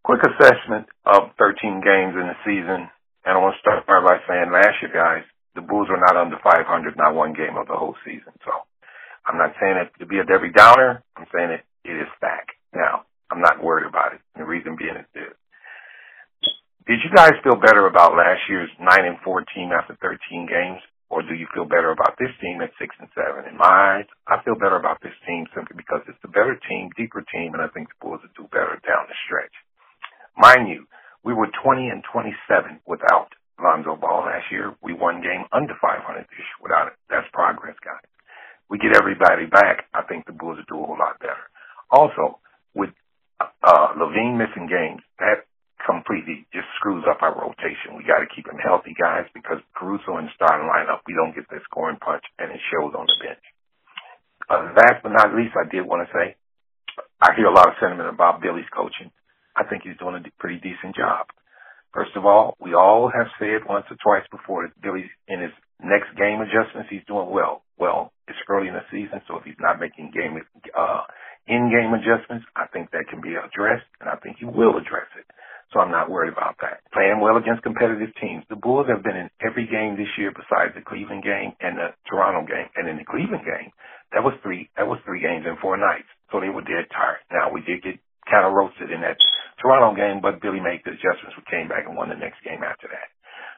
Quick 0.04 0.22
assessment 0.24 0.88
of 1.06 1.32
13 1.38 1.80
games 1.80 2.16
in 2.16 2.28
the 2.28 2.36
season. 2.44 2.90
And 3.24 3.38
I 3.38 3.38
want 3.38 3.56
to 3.56 3.60
start 3.60 3.86
by 3.86 4.18
saying 4.28 4.52
last 4.52 4.82
year, 4.82 4.92
guys, 4.92 5.24
the 5.56 5.62
Bulls 5.62 5.88
were 5.90 6.00
not 6.00 6.16
under 6.16 6.38
500, 6.42 6.64
not 6.98 7.16
one 7.16 7.34
game 7.34 7.58
of 7.58 7.68
the 7.68 7.76
whole 7.76 7.96
season. 8.06 8.32
So 8.46 8.52
I'm 9.28 9.38
not 9.38 9.54
saying 9.60 9.78
it 9.78 9.92
to 10.00 10.06
be 10.06 10.20
a 10.20 10.26
Debbie 10.26 10.56
Downer. 10.56 11.04
I'm 11.18 11.28
saying 11.34 11.52
it, 11.52 11.64
it 11.84 11.96
is 11.96 12.12
back. 12.22 12.56
Now, 12.74 13.04
I'm 13.32 13.42
not 13.42 13.64
worried 13.64 13.88
about 13.88 14.14
it. 14.14 14.22
The 14.36 14.46
reason 14.46 14.76
being 14.76 14.96
is 14.96 15.08
this. 15.14 15.36
Did 16.88 17.00
you 17.04 17.12
guys 17.14 17.38
feel 17.44 17.60
better 17.62 17.86
about 17.86 18.18
last 18.18 18.42
year's 18.50 18.72
9 18.80 18.88
and 18.90 19.20
14 19.24 19.46
after 19.72 19.96
13 20.02 20.48
games? 20.50 20.82
Or 21.12 21.20
do 21.22 21.36
you 21.36 21.46
feel 21.54 21.68
better 21.68 21.92
about 21.92 22.16
this 22.16 22.32
team 22.40 22.64
at 22.64 22.72
six 22.80 22.96
and 22.96 23.12
seven? 23.12 23.44
In 23.44 23.60
my 23.60 24.00
eyes, 24.00 24.08
I 24.32 24.40
feel 24.48 24.56
better 24.56 24.80
about 24.80 25.04
this 25.04 25.16
team 25.28 25.44
simply 25.52 25.76
because 25.76 26.00
it's 26.08 26.24
a 26.24 26.32
better 26.32 26.56
team, 26.72 26.88
deeper 26.96 27.20
team, 27.28 27.52
and 27.52 27.60
I 27.60 27.68
think 27.68 27.92
the 27.92 28.00
Bulls 28.00 28.24
will 28.24 28.32
do 28.32 28.48
better 28.48 28.80
down 28.88 29.12
the 29.12 29.18
stretch. 29.28 29.52
Mind 30.40 30.72
you, 30.72 30.88
we 31.28 31.36
were 31.36 31.52
20 31.52 31.92
and 31.92 32.02
27 32.08 32.80
without 32.88 33.28
Lonzo 33.62 33.96
Ball 33.96 34.26
last 34.26 34.50
year. 34.52 34.76
We 34.82 34.94
won 34.94 35.22
game 35.22 35.46
under 35.54 35.74
500 35.78 36.02
this 36.26 36.38
year 36.38 36.60
without 36.62 36.92
it. 36.92 36.98
That's 37.10 37.28
progress, 37.32 37.78
guys. 37.80 38.04
We 38.70 38.78
get 38.80 38.96
everybody 38.96 39.46
back. 39.46 39.86
I 39.94 40.04
think 40.04 40.26
the 40.26 40.34
Bulls 40.34 40.58
will 40.58 40.70
do 40.70 40.82
a 40.82 40.88
whole 40.88 41.00
lot 41.00 41.20
better. 41.20 41.46
Also, 41.92 42.40
with 42.74 42.92
uh, 43.40 43.94
LaVine 44.00 44.40
missing 44.40 44.72
games, 44.72 45.04
that 45.20 45.44
completely 45.86 46.46
just 46.54 46.70
screws 46.78 47.04
up 47.10 47.22
our 47.22 47.34
rotation. 47.34 47.98
We 47.98 48.06
got 48.06 48.22
to 48.22 48.30
keep 48.30 48.48
him 48.48 48.62
healthy, 48.62 48.94
guys, 48.96 49.26
because 49.34 49.60
Caruso 49.76 50.18
in 50.18 50.30
starting 50.38 50.70
lineup, 50.70 51.04
we 51.06 51.18
don't 51.18 51.36
get 51.36 51.50
the 51.50 51.60
scoring 51.66 51.98
punch, 52.00 52.24
and 52.40 52.54
it 52.54 52.62
shows 52.72 52.94
on 52.96 53.10
the 53.10 53.18
bench. 53.20 53.44
Uh, 54.50 54.72
last 54.78 55.04
but 55.04 55.14
not 55.14 55.36
least, 55.36 55.58
I 55.58 55.68
did 55.70 55.86
want 55.86 56.08
to 56.08 56.10
say, 56.14 56.36
I 57.22 57.34
hear 57.36 57.48
a 57.48 57.54
lot 57.54 57.70
of 57.70 57.80
sentiment 57.80 58.10
about 58.10 58.42
Billy's 58.42 58.70
coaching. 58.74 59.12
I 59.56 59.64
think 59.64 59.84
he's 59.84 59.98
doing 60.00 60.16
a 60.16 60.24
pretty 60.40 60.60
decent 60.64 60.96
job. 60.96 61.28
First 61.94 62.16
of 62.16 62.26
all, 62.26 62.56
we 62.60 62.74
all 62.74 63.12
have 63.14 63.28
said 63.40 63.68
once 63.68 63.86
or 63.92 63.98
twice 64.00 64.28
before 64.32 64.68
that 64.68 64.82
Billy's 64.82 65.12
in 65.28 65.42
his 65.42 65.52
next 65.84 66.16
game 66.16 66.40
adjustments, 66.40 66.90
he's 66.90 67.06
doing 67.08 67.30
well. 67.30 67.64
Well, 67.78 68.14
it's 68.28 68.40
early 68.48 68.68
in 68.68 68.76
the 68.76 68.86
season, 68.92 69.22
so 69.28 69.38
if 69.38 69.44
he's 69.44 69.60
not 69.60 69.80
making 69.80 70.12
game 70.16 70.40
uh, 70.78 71.04
in-game 71.48 71.92
adjustments, 71.92 72.46
I 72.56 72.68
think 72.72 72.92
that 72.92 73.10
can 73.10 73.20
be 73.20 73.36
addressed, 73.36 73.90
and 74.00 74.08
I 74.08 74.16
think 74.22 74.38
he 74.40 74.46
will 74.46 74.78
address 74.78 75.10
it 75.18 75.26
so 75.72 75.80
I'm 75.80 75.92
not 75.92 76.12
worried 76.12 76.32
about 76.32 76.60
that. 76.62 76.84
Playing 76.92 77.24
well 77.24 77.40
against 77.40 77.64
competitive 77.64 78.12
teams. 78.20 78.44
The 78.52 78.60
Bulls 78.60 78.92
have 78.92 79.04
been 79.04 79.16
in 79.16 79.32
every 79.40 79.66
game 79.66 79.96
this 79.96 80.12
year 80.20 80.32
besides 80.36 80.76
the 80.76 80.84
Cleveland 80.84 81.24
game 81.24 81.56
and 81.64 81.80
the 81.80 81.96
Toronto 82.08 82.44
game. 82.44 82.68
And 82.76 82.92
in 82.92 83.00
the 83.00 83.08
Cleveland 83.08 83.48
game, 83.48 83.72
that 84.12 84.24
was 84.24 84.36
three 84.44 84.68
that 84.76 84.88
was 84.88 85.00
three 85.08 85.24
games 85.24 85.48
in 85.48 85.56
four 85.64 85.80
nights. 85.80 86.12
So 86.32 86.44
they 86.44 86.52
were 86.52 86.64
dead 86.68 86.92
tired. 86.92 87.24
Now 87.32 87.48
we 87.52 87.64
did 87.64 87.84
get 87.84 87.96
kind 88.28 88.44
of 88.44 88.52
roasted 88.52 88.92
in 88.92 89.00
that 89.02 89.16
Toronto 89.62 89.94
game, 89.94 90.20
but 90.20 90.42
Billy 90.42 90.60
made 90.60 90.82
the 90.84 90.98
adjustments. 90.98 91.38
We 91.38 91.46
came 91.46 91.70
back 91.70 91.86
and 91.86 91.94
won 91.94 92.10
the 92.10 92.18
next 92.18 92.42
game 92.42 92.66
after 92.66 92.90
that. 92.90 93.08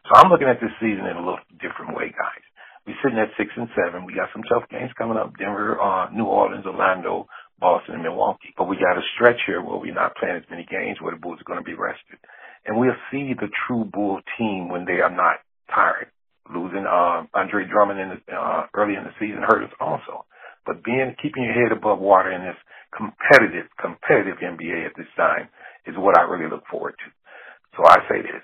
So 0.05 0.19
I'm 0.19 0.27
looking 0.27 0.51
at 0.51 0.59
this 0.59 0.75
season 0.83 1.07
in 1.07 1.15
a 1.15 1.23
little 1.23 1.41
different 1.63 1.95
way, 1.95 2.11
guys. 2.11 2.43
We're 2.83 2.99
sitting 2.99 3.19
at 3.19 3.31
six 3.39 3.47
and 3.55 3.71
seven. 3.79 4.03
We 4.03 4.11
got 4.11 4.27
some 4.35 4.43
tough 4.43 4.67
games 4.67 4.91
coming 4.99 5.15
up. 5.15 5.31
Denver, 5.39 5.79
uh, 5.79 6.11
New 6.11 6.27
Orleans, 6.27 6.67
Orlando, 6.67 7.31
Boston 7.63 7.95
and 7.95 8.03
Milwaukee. 8.03 8.51
But 8.57 8.67
we 8.67 8.75
got 8.75 8.99
a 8.99 9.05
stretch 9.15 9.39
here 9.47 9.63
where 9.63 9.79
we're 9.79 9.95
not 9.95 10.19
playing 10.19 10.35
as 10.35 10.49
many 10.51 10.67
games 10.67 10.99
where 10.99 11.15
the 11.15 11.21
Bulls 11.23 11.39
are 11.39 11.47
going 11.47 11.63
to 11.63 11.65
be 11.65 11.79
rested. 11.79 12.19
And 12.67 12.75
we'll 12.75 12.99
see 13.07 13.31
the 13.31 13.47
true 13.67 13.87
Bull 13.87 14.19
team 14.37 14.67
when 14.67 14.83
they 14.83 14.99
are 14.99 15.11
not 15.13 15.39
tired. 15.71 16.11
Losing 16.51 16.83
uh, 16.83 17.23
Andre 17.31 17.63
Drummond 17.71 17.99
in 18.03 18.09
the, 18.19 18.19
uh, 18.35 18.67
early 18.75 18.99
in 18.99 19.07
the 19.07 19.15
season 19.15 19.47
hurt 19.47 19.63
us 19.63 19.75
also. 19.79 20.27
But 20.67 20.83
being 20.83 21.15
keeping 21.23 21.43
your 21.43 21.55
head 21.55 21.71
above 21.71 21.99
water 21.99 22.31
in 22.31 22.43
this 22.43 22.59
competitive, 22.91 23.71
competitive 23.79 24.43
NBA 24.43 24.85
at 24.85 24.95
this 24.99 25.07
time 25.15 25.47
is 25.85 25.95
what 25.97 26.17
I 26.17 26.23
really 26.23 26.49
look 26.49 26.63
forward 26.69 26.95
to. 26.97 27.09
So 27.77 27.83
I 27.85 27.97
say 28.09 28.21
this 28.21 28.43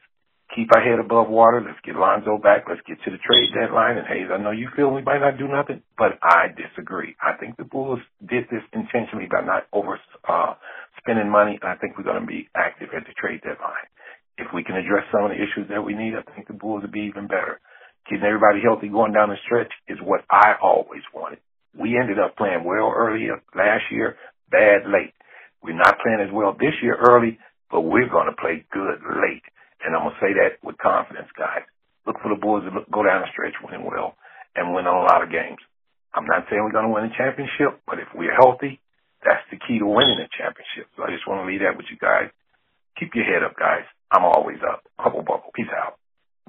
keep 0.56 0.70
our 0.74 0.82
head 0.82 1.00
above 1.00 1.30
water. 1.30 1.62
Let's 1.62 1.80
get 1.86 1.96
Lonzo 1.96 2.38
back. 2.38 2.66
Let's 2.68 2.82
get 2.88 2.98
to 3.06 3.12
the 3.12 3.22
trade 3.22 3.54
deadline. 3.54 3.98
And 3.98 4.08
Haize, 4.08 4.30
I 4.34 4.42
know 4.42 4.52
you 4.52 4.70
feel 4.76 4.90
we 4.90 5.02
might 5.02 5.22
not 5.22 5.38
do 5.38 5.48
nothing, 5.48 5.82
but 5.98 6.18
I 6.22 6.50
disagree. 6.54 7.16
I 7.22 7.38
think 7.38 7.58
the 7.58 7.66
Bulls 7.66 8.00
did 8.20 8.46
this 8.50 8.66
intentionally 8.74 9.28
by 9.30 9.46
not 9.46 9.68
over 9.74 10.00
uh, 10.28 10.54
spending 10.98 11.30
money. 11.30 11.60
I 11.62 11.76
think 11.76 11.98
we're 11.98 12.08
going 12.08 12.22
to 12.22 12.28
be 12.28 12.50
active 12.56 12.90
at 12.96 13.06
the 13.06 13.14
trade 13.14 13.42
deadline. 13.42 13.88
If 14.38 14.48
we 14.54 14.64
can 14.64 14.76
address 14.76 15.06
some 15.12 15.26
of 15.26 15.32
the 15.32 15.38
issues 15.38 15.70
that 15.70 15.84
we 15.84 15.94
need, 15.94 16.14
I 16.16 16.24
think 16.34 16.48
the 16.48 16.58
Bulls 16.58 16.82
will 16.82 16.92
be 16.92 17.12
even 17.12 17.28
better. 17.28 17.60
Keeping 18.10 18.26
everybody 18.26 18.62
healthy 18.64 18.90
going 18.90 19.14
down 19.14 19.30
the 19.30 19.38
stretch 19.46 19.72
is 19.88 20.00
what 20.02 20.22
I 20.32 20.56
always 20.62 21.04
wanted. 21.14 21.40
We 21.78 22.00
ended 22.00 22.18
up 22.18 22.38
playing 22.38 22.64
well 22.66 22.92
earlier 22.96 23.44
last 23.54 23.84
year, 23.92 24.16
bad 24.50 24.90
late. 24.90 25.14
We're 25.64 25.78
not 25.78 26.00
playing 26.00 26.22
as 26.22 26.32
well 26.32 26.54
this 26.54 26.76
year 26.82 26.96
early, 26.96 27.38
but 27.72 27.82
we're 27.82 28.10
going 28.10 28.28
to 28.28 28.36
play 28.36 28.66
good 28.72 29.00
late. 29.04 29.46
And 29.84 29.96
I'm 29.96 30.04
going 30.04 30.16
to 30.16 30.22
say 30.22 30.34
that 30.36 30.60
with 30.64 30.78
confidence, 30.78 31.30
guys. 31.38 31.64
Look 32.08 32.18
for 32.22 32.30
the 32.30 32.40
Bulls 32.40 32.64
to 32.64 32.72
go 32.92 33.04
down 33.04 33.22
the 33.22 33.32
stretch, 33.32 33.54
win 33.64 33.84
well, 33.84 34.16
and 34.56 34.74
win 34.74 34.88
a 34.88 34.92
lot 34.92 35.24
of 35.24 35.32
games. 35.32 35.60
I'm 36.14 36.26
not 36.26 36.50
saying 36.50 36.64
we're 36.64 36.74
going 36.74 36.90
to 36.90 36.94
win 36.94 37.06
a 37.06 37.14
championship, 37.16 37.80
but 37.86 38.00
if 38.00 38.08
we're 38.16 38.34
healthy, 38.34 38.82
that's 39.24 39.44
the 39.52 39.58
key 39.58 39.80
to 39.80 39.86
winning 39.86 40.18
a 40.18 40.30
championship. 40.32 40.90
So 40.98 41.04
I 41.04 41.12
just 41.12 41.28
want 41.28 41.44
to 41.44 41.48
leave 41.48 41.62
that 41.62 41.78
with 41.78 41.86
you 41.92 41.98
guys. 41.98 42.32
Keep 43.00 43.16
your 43.16 43.26
head 43.26 43.44
up, 43.44 43.56
guys. 43.56 43.86
I'm 44.12 44.26
always 44.26 44.58
up. 44.66 44.84
Bubble 44.98 45.22
bubble. 45.22 45.52
Peace 45.54 45.70
out. 45.76 46.00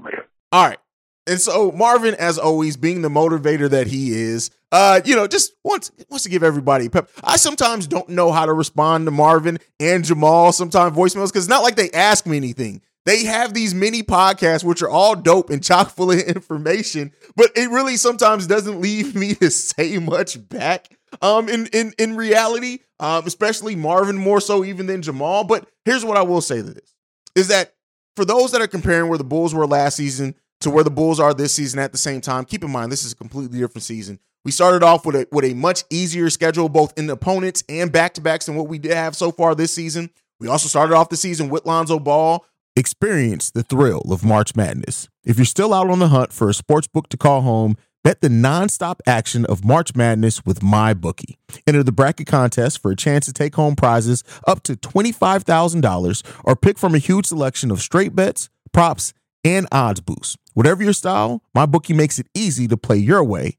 Later. 0.02 0.24
All 0.50 0.66
right. 0.66 0.78
And 1.26 1.40
so 1.40 1.70
Marvin, 1.72 2.14
as 2.14 2.38
always, 2.38 2.76
being 2.76 3.02
the 3.02 3.08
motivator 3.08 3.68
that 3.68 3.86
he 3.86 4.14
is, 4.14 4.50
uh, 4.72 5.00
you 5.04 5.16
know, 5.16 5.26
just 5.26 5.52
wants 5.64 5.90
wants 6.08 6.24
to 6.24 6.30
give 6.30 6.42
everybody 6.42 6.88
pep. 6.88 7.10
I 7.24 7.36
sometimes 7.36 7.86
don't 7.86 8.08
know 8.08 8.30
how 8.32 8.46
to 8.46 8.52
respond 8.52 9.06
to 9.06 9.10
Marvin 9.10 9.58
and 9.78 10.04
Jamal 10.04 10.52
sometimes 10.52 10.96
voicemails 10.96 11.28
because 11.28 11.44
it's 11.44 11.48
not 11.48 11.62
like 11.62 11.76
they 11.76 11.90
ask 11.90 12.26
me 12.26 12.36
anything. 12.36 12.82
They 13.06 13.24
have 13.24 13.54
these 13.54 13.74
mini 13.74 14.02
podcasts, 14.02 14.62
which 14.62 14.82
are 14.82 14.88
all 14.88 15.16
dope 15.16 15.50
and 15.50 15.64
chock 15.64 15.90
full 15.90 16.12
of 16.12 16.18
information, 16.20 17.12
but 17.34 17.50
it 17.56 17.70
really 17.70 17.96
sometimes 17.96 18.46
doesn't 18.46 18.80
leave 18.80 19.14
me 19.14 19.34
to 19.36 19.50
say 19.50 19.98
much 19.98 20.48
back. 20.48 20.88
Um, 21.22 21.48
in 21.48 21.66
in 21.72 21.92
in 21.98 22.16
reality, 22.16 22.80
um, 23.00 23.26
especially 23.26 23.74
Marvin 23.74 24.16
more 24.16 24.40
so 24.40 24.64
even 24.64 24.86
than 24.86 25.02
Jamal. 25.02 25.44
But 25.44 25.68
here's 25.84 26.04
what 26.04 26.16
I 26.16 26.22
will 26.22 26.40
say 26.40 26.58
to 26.58 26.62
this: 26.62 26.94
is 27.34 27.48
that 27.48 27.74
for 28.14 28.24
those 28.24 28.52
that 28.52 28.60
are 28.60 28.68
comparing 28.68 29.08
where 29.08 29.18
the 29.18 29.24
Bulls 29.24 29.54
were 29.54 29.66
last 29.66 29.96
season 29.96 30.34
to 30.60 30.70
where 30.70 30.84
the 30.84 30.90
Bulls 30.90 31.18
are 31.18 31.34
this 31.34 31.54
season 31.54 31.80
at 31.80 31.90
the 31.90 31.98
same 31.98 32.20
time, 32.20 32.44
keep 32.44 32.62
in 32.62 32.70
mind 32.70 32.92
this 32.92 33.04
is 33.04 33.12
a 33.12 33.16
completely 33.16 33.58
different 33.58 33.82
season. 33.82 34.20
We 34.44 34.52
started 34.52 34.82
off 34.82 35.04
with 35.04 35.16
a 35.16 35.26
with 35.30 35.44
a 35.44 35.54
much 35.54 35.84
easier 35.90 36.30
schedule, 36.30 36.68
both 36.68 36.98
in 36.98 37.08
opponents 37.10 37.62
and 37.68 37.92
back 37.92 38.14
to 38.14 38.20
backs 38.20 38.46
than 38.46 38.56
what 38.56 38.68
we 38.68 38.78
did 38.78 38.92
have 38.92 39.14
so 39.14 39.30
far 39.30 39.54
this 39.54 39.72
season. 39.72 40.10
We 40.38 40.48
also 40.48 40.68
started 40.68 40.94
off 40.94 41.10
the 41.10 41.16
season 41.16 41.50
with 41.50 41.66
Lonzo 41.66 41.98
Ball, 41.98 42.44
Experience 42.76 43.50
the 43.50 43.64
thrill 43.64 44.02
of 44.10 44.24
March 44.24 44.54
Madness. 44.54 45.08
If 45.24 45.36
you're 45.38 45.44
still 45.44 45.74
out 45.74 45.90
on 45.90 45.98
the 45.98 46.08
hunt 46.08 46.32
for 46.32 46.48
a 46.48 46.54
sports 46.54 46.86
book 46.86 47.08
to 47.08 47.16
call 47.16 47.42
home, 47.42 47.76
bet 48.04 48.20
the 48.20 48.28
nonstop 48.28 49.00
action 49.06 49.44
of 49.46 49.64
March 49.64 49.94
Madness 49.96 50.46
with 50.46 50.60
MyBookie. 50.60 51.36
Enter 51.66 51.82
the 51.82 51.92
bracket 51.92 52.28
contest 52.28 52.80
for 52.80 52.92
a 52.92 52.96
chance 52.96 53.26
to 53.26 53.32
take 53.32 53.56
home 53.56 53.74
prizes 53.74 54.22
up 54.46 54.62
to 54.62 54.76
$25,000 54.76 56.22
or 56.44 56.56
pick 56.56 56.78
from 56.78 56.94
a 56.94 56.98
huge 56.98 57.26
selection 57.26 57.70
of 57.70 57.80
straight 57.80 58.14
bets, 58.14 58.48
props, 58.72 59.12
and 59.44 59.66
odds 59.72 60.00
boosts. 60.00 60.36
Whatever 60.54 60.82
your 60.84 60.92
style, 60.92 61.42
MyBookie 61.56 61.96
makes 61.96 62.18
it 62.18 62.28
easy 62.34 62.68
to 62.68 62.76
play 62.76 62.96
your 62.96 63.24
way 63.24 63.58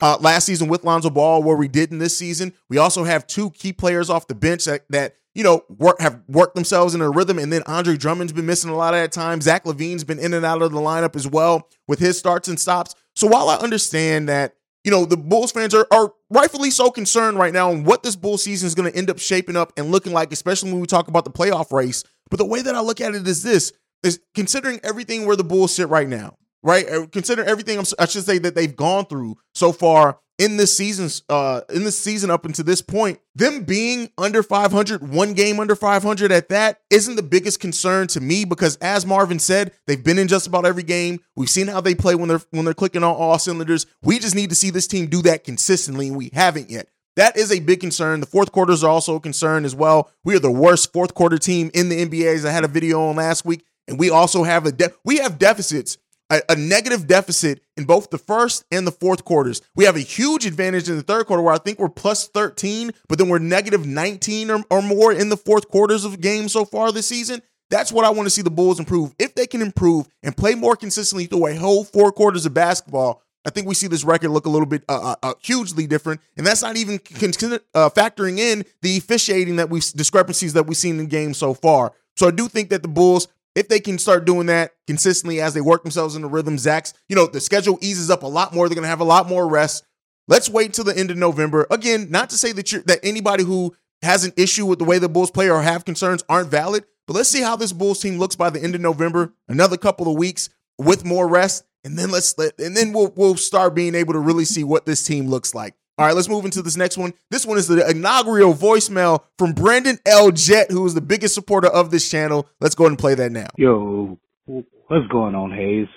Uh, 0.00 0.16
last 0.20 0.44
season 0.46 0.68
with 0.68 0.84
Lonzo 0.84 1.10
Ball, 1.10 1.42
where 1.42 1.56
we 1.56 1.68
did 1.68 1.90
in 1.90 1.98
this 1.98 2.16
season, 2.16 2.52
we 2.68 2.78
also 2.78 3.04
have 3.04 3.26
two 3.26 3.50
key 3.50 3.72
players 3.72 4.08
off 4.10 4.28
the 4.28 4.34
bench 4.34 4.64
that, 4.66 4.84
that 4.90 5.16
you 5.34 5.42
know, 5.42 5.64
work 5.68 6.00
have 6.00 6.20
worked 6.28 6.54
themselves 6.54 6.94
in 6.94 7.00
a 7.00 7.10
rhythm. 7.10 7.38
And 7.38 7.52
then 7.52 7.62
Andre 7.66 7.96
Drummond's 7.96 8.32
been 8.32 8.46
missing 8.46 8.70
a 8.70 8.76
lot 8.76 8.94
of 8.94 9.00
that 9.00 9.12
time. 9.12 9.40
Zach 9.40 9.64
LaVine's 9.64 10.04
been 10.04 10.18
in 10.18 10.34
and 10.34 10.44
out 10.44 10.62
of 10.62 10.72
the 10.72 10.80
lineup 10.80 11.16
as 11.16 11.26
well 11.26 11.68
with 11.86 11.98
his 11.98 12.18
starts 12.18 12.48
and 12.48 12.58
stops. 12.58 12.94
So 13.14 13.26
while 13.26 13.48
I 13.48 13.56
understand 13.56 14.28
that, 14.28 14.54
you 14.84 14.90
know, 14.90 15.04
the 15.04 15.16
Bulls 15.16 15.52
fans 15.52 15.74
are, 15.74 15.86
are 15.90 16.12
rightfully 16.30 16.70
so 16.70 16.90
concerned 16.90 17.38
right 17.38 17.52
now 17.52 17.70
on 17.70 17.84
what 17.84 18.02
this 18.02 18.16
Bull 18.16 18.38
season 18.38 18.66
is 18.66 18.74
going 18.74 18.90
to 18.90 18.96
end 18.96 19.10
up 19.10 19.18
shaping 19.18 19.56
up 19.56 19.72
and 19.76 19.90
looking 19.90 20.12
like, 20.12 20.32
especially 20.32 20.70
when 20.70 20.80
we 20.80 20.86
talk 20.86 21.08
about 21.08 21.24
the 21.24 21.30
playoff 21.30 21.72
race. 21.72 22.04
But 22.30 22.38
the 22.38 22.44
way 22.44 22.62
that 22.62 22.74
I 22.74 22.80
look 22.80 23.00
at 23.00 23.14
it 23.14 23.26
is 23.26 23.42
this 23.42 23.72
is 24.02 24.20
considering 24.34 24.80
everything 24.82 25.26
where 25.26 25.36
the 25.36 25.44
Bulls 25.44 25.74
sit 25.74 25.88
right 25.88 26.08
now, 26.08 26.36
right? 26.68 26.86
Uh, 26.86 27.06
considering 27.06 27.48
everything 27.48 27.78
I 27.98 28.04
should 28.04 28.24
say 28.24 28.36
that 28.38 28.54
they've 28.54 28.76
gone 28.76 29.06
through 29.06 29.38
so 29.54 29.72
far 29.72 30.18
in 30.38 30.58
this 30.58 30.76
season, 30.76 31.08
uh, 31.30 31.62
in 31.70 31.82
this 31.82 31.98
season 31.98 32.30
up 32.30 32.44
until 32.44 32.64
this 32.66 32.82
point, 32.82 33.18
them 33.34 33.64
being 33.64 34.10
under 34.18 34.42
500, 34.42 35.08
one 35.08 35.32
game 35.32 35.60
under 35.60 35.74
500 35.74 36.30
at 36.30 36.50
that, 36.50 36.80
isn't 36.90 37.16
the 37.16 37.22
biggest 37.22 37.58
concern 37.58 38.06
to 38.08 38.20
me 38.20 38.44
because, 38.44 38.76
as 38.76 39.06
Marvin 39.06 39.38
said, 39.38 39.72
they've 39.86 40.04
been 40.04 40.18
in 40.18 40.28
just 40.28 40.46
about 40.46 40.66
every 40.66 40.82
game. 40.82 41.20
We've 41.36 41.48
seen 41.48 41.68
how 41.68 41.80
they 41.80 41.94
play 41.94 42.14
when 42.14 42.28
they're 42.28 42.42
when 42.50 42.66
they're 42.66 42.74
clicking 42.74 43.02
on 43.02 43.16
all 43.16 43.38
cylinders. 43.38 43.86
We 44.02 44.18
just 44.18 44.34
need 44.34 44.50
to 44.50 44.56
see 44.56 44.68
this 44.68 44.86
team 44.86 45.06
do 45.06 45.22
that 45.22 45.44
consistently, 45.44 46.08
and 46.08 46.18
we 46.18 46.30
haven't 46.34 46.68
yet. 46.68 46.88
That 47.16 47.38
is 47.38 47.50
a 47.50 47.60
big 47.60 47.80
concern. 47.80 48.20
The 48.20 48.26
fourth 48.26 48.52
quarters 48.52 48.84
are 48.84 48.90
also 48.90 49.16
a 49.16 49.20
concern 49.20 49.64
as 49.64 49.74
well. 49.74 50.10
We 50.22 50.36
are 50.36 50.40
the 50.40 50.50
worst 50.50 50.92
fourth 50.92 51.14
quarter 51.14 51.38
team 51.38 51.70
in 51.72 51.88
the 51.88 52.04
NBA, 52.04 52.34
as 52.34 52.44
I 52.44 52.50
had 52.50 52.64
a 52.64 52.68
video 52.68 53.00
on 53.08 53.16
last 53.16 53.46
week, 53.46 53.64
and 53.88 53.98
we 53.98 54.10
also 54.10 54.44
have 54.44 54.66
a 54.66 54.72
de- 54.72 54.92
we 55.02 55.16
have 55.16 55.38
deficits 55.38 55.96
a, 56.30 56.40
a, 56.50 56.56
negative 56.56 57.06
deficit 57.06 57.62
in 57.76 57.84
both 57.84 58.10
the 58.10 58.18
first 58.18 58.64
and 58.70 58.86
the 58.86 58.92
fourth 58.92 59.24
quarters. 59.24 59.62
We 59.74 59.84
have 59.84 59.96
a 59.96 60.00
huge 60.00 60.46
advantage 60.46 60.88
in 60.88 60.96
the 60.96 61.02
third 61.02 61.26
quarter 61.26 61.42
where 61.42 61.54
I 61.54 61.58
think 61.58 61.78
we're 61.78 61.88
plus 61.88 62.28
13, 62.28 62.90
but 63.08 63.18
then 63.18 63.28
we're 63.28 63.38
negative 63.38 63.86
19 63.86 64.50
or, 64.50 64.64
or 64.70 64.82
more 64.82 65.12
in 65.12 65.28
the 65.28 65.36
fourth 65.36 65.68
quarters 65.68 66.04
of 66.04 66.20
games 66.20 66.52
so 66.52 66.64
far 66.64 66.92
this 66.92 67.06
season. 67.06 67.42
That's 67.70 67.92
what 67.92 68.04
I 68.04 68.10
want 68.10 68.26
to 68.26 68.30
see 68.30 68.42
the 68.42 68.50
Bulls 68.50 68.78
improve. 68.78 69.14
If 69.18 69.34
they 69.34 69.46
can 69.46 69.60
improve 69.60 70.08
and 70.22 70.36
play 70.36 70.54
more 70.54 70.76
consistently 70.76 71.26
through 71.26 71.48
a 71.48 71.54
whole 71.54 71.84
four 71.84 72.12
quarters 72.12 72.46
of 72.46 72.54
basketball, 72.54 73.22
I 73.44 73.50
think 73.50 73.66
we 73.66 73.74
see 73.74 73.86
this 73.86 74.04
record 74.04 74.30
look 74.30 74.46
a 74.46 74.50
little 74.50 74.66
bit 74.66 74.84
uh, 74.88 75.14
uh, 75.22 75.26
uh 75.28 75.34
hugely 75.40 75.86
different, 75.86 76.20
and 76.36 76.46
that's 76.46 76.62
not 76.62 76.76
even 76.76 76.98
con- 76.98 77.58
uh, 77.74 77.88
factoring 77.90 78.38
in 78.38 78.64
the 78.82 78.98
officiating 78.98 79.56
that 79.56 79.70
we 79.70 79.80
discrepancies 79.80 80.54
that 80.54 80.66
we've 80.66 80.76
seen 80.76 80.98
in 80.98 81.06
games 81.06 81.38
so 81.38 81.54
far. 81.54 81.92
So 82.16 82.26
I 82.26 82.30
do 82.30 82.48
think 82.48 82.70
that 82.70 82.82
the 82.82 82.88
Bulls 82.88 83.28
if 83.54 83.68
they 83.68 83.80
can 83.80 83.98
start 83.98 84.24
doing 84.24 84.46
that 84.46 84.74
consistently 84.86 85.40
as 85.40 85.54
they 85.54 85.60
work 85.60 85.82
themselves 85.82 86.14
into 86.14 86.28
rhythm, 86.28 86.58
Zach's, 86.58 86.94
you 87.08 87.16
know, 87.16 87.26
the 87.26 87.40
schedule 87.40 87.78
eases 87.80 88.10
up 88.10 88.22
a 88.22 88.26
lot 88.26 88.54
more. 88.54 88.68
They're 88.68 88.74
going 88.74 88.84
to 88.84 88.88
have 88.88 89.00
a 89.00 89.04
lot 89.04 89.28
more 89.28 89.48
rest. 89.48 89.84
Let's 90.28 90.48
wait 90.50 90.74
till 90.74 90.84
the 90.84 90.96
end 90.96 91.10
of 91.10 91.16
November. 91.16 91.66
Again, 91.70 92.08
not 92.10 92.30
to 92.30 92.36
say 92.36 92.52
that 92.52 92.70
you're, 92.70 92.82
that 92.82 93.00
anybody 93.02 93.44
who 93.44 93.74
has 94.02 94.24
an 94.24 94.32
issue 94.36 94.66
with 94.66 94.78
the 94.78 94.84
way 94.84 94.98
the 94.98 95.08
Bulls 95.08 95.30
play 95.30 95.50
or 95.50 95.62
have 95.62 95.84
concerns 95.84 96.22
aren't 96.28 96.50
valid, 96.50 96.84
but 97.06 97.14
let's 97.14 97.30
see 97.30 97.42
how 97.42 97.56
this 97.56 97.72
Bulls 97.72 98.00
team 98.00 98.18
looks 98.18 98.36
by 98.36 98.50
the 98.50 98.62
end 98.62 98.74
of 98.74 98.80
November. 98.80 99.32
Another 99.48 99.76
couple 99.76 100.10
of 100.10 100.18
weeks 100.18 100.50
with 100.76 101.04
more 101.04 101.26
rest, 101.26 101.64
and 101.82 101.98
then 101.98 102.10
let's 102.10 102.36
let 102.36 102.58
and 102.60 102.76
then 102.76 102.92
we'll 102.92 103.12
we'll 103.16 103.36
start 103.36 103.74
being 103.74 103.94
able 103.94 104.12
to 104.12 104.18
really 104.18 104.44
see 104.44 104.62
what 104.64 104.86
this 104.86 105.02
team 105.02 105.28
looks 105.28 105.54
like. 105.54 105.74
All 105.98 106.06
right, 106.06 106.14
let's 106.14 106.28
move 106.28 106.44
into 106.44 106.62
this 106.62 106.76
next 106.76 106.96
one. 106.96 107.12
This 107.28 107.44
one 107.44 107.58
is 107.58 107.66
the 107.66 107.90
inaugural 107.90 108.54
voicemail 108.54 109.24
from 109.36 109.52
Brandon 109.52 109.98
L. 110.06 110.30
Jet, 110.30 110.70
who 110.70 110.86
is 110.86 110.94
the 110.94 111.00
biggest 111.00 111.34
supporter 111.34 111.66
of 111.66 111.90
this 111.90 112.08
channel. 112.08 112.48
Let's 112.60 112.76
go 112.76 112.84
ahead 112.84 112.92
and 112.92 112.98
play 113.00 113.16
that 113.16 113.32
now. 113.32 113.48
Yo, 113.56 114.16
what's 114.46 115.08
going 115.10 115.34
on, 115.34 115.50
Haize? 115.50 115.88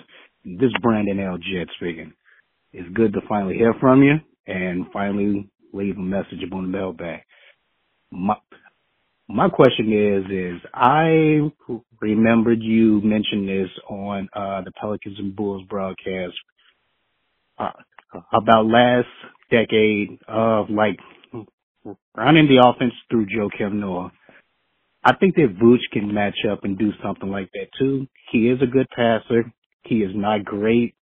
This 0.44 0.66
is 0.66 0.74
Brandon 0.82 1.20
L. 1.20 1.38
Jet 1.38 1.68
speaking. 1.76 2.12
It's 2.72 2.88
good 2.94 3.12
to 3.12 3.20
finally 3.28 3.54
hear 3.54 3.74
from 3.78 4.02
you 4.02 4.14
and 4.48 4.86
finally 4.92 5.48
leave 5.72 5.96
a 5.96 6.00
message 6.00 6.42
upon 6.44 6.64
the 6.64 6.76
mailbag. 6.76 7.20
My 8.10 8.34
my 9.28 9.48
question 9.48 9.92
is 9.92 10.24
is 10.32 10.60
I 10.74 11.52
remembered 12.00 12.60
you 12.60 13.00
mentioned 13.02 13.48
this 13.48 13.70
on 13.88 14.28
uh, 14.34 14.62
the 14.62 14.72
Pelicans 14.72 15.18
and 15.20 15.36
Bulls 15.36 15.62
broadcast 15.70 16.34
uh, 17.56 17.70
about 18.32 18.66
last 18.66 19.06
decade 19.52 20.18
of 20.28 20.70
like 20.70 20.98
running 22.16 22.48
the 22.48 22.64
offense 22.66 22.94
through 23.10 23.26
Joakim 23.26 23.74
Noah. 23.74 24.12
I 25.04 25.14
think 25.16 25.34
that 25.36 25.58
Vooch 25.62 25.82
can 25.92 26.14
match 26.14 26.38
up 26.50 26.64
and 26.64 26.78
do 26.78 26.90
something 27.04 27.30
like 27.30 27.50
that 27.54 27.68
too. 27.78 28.06
He 28.30 28.48
is 28.48 28.60
a 28.62 28.66
good 28.66 28.86
passer. 28.94 29.52
He 29.84 29.96
is 29.96 30.12
not 30.14 30.44
great 30.44 30.94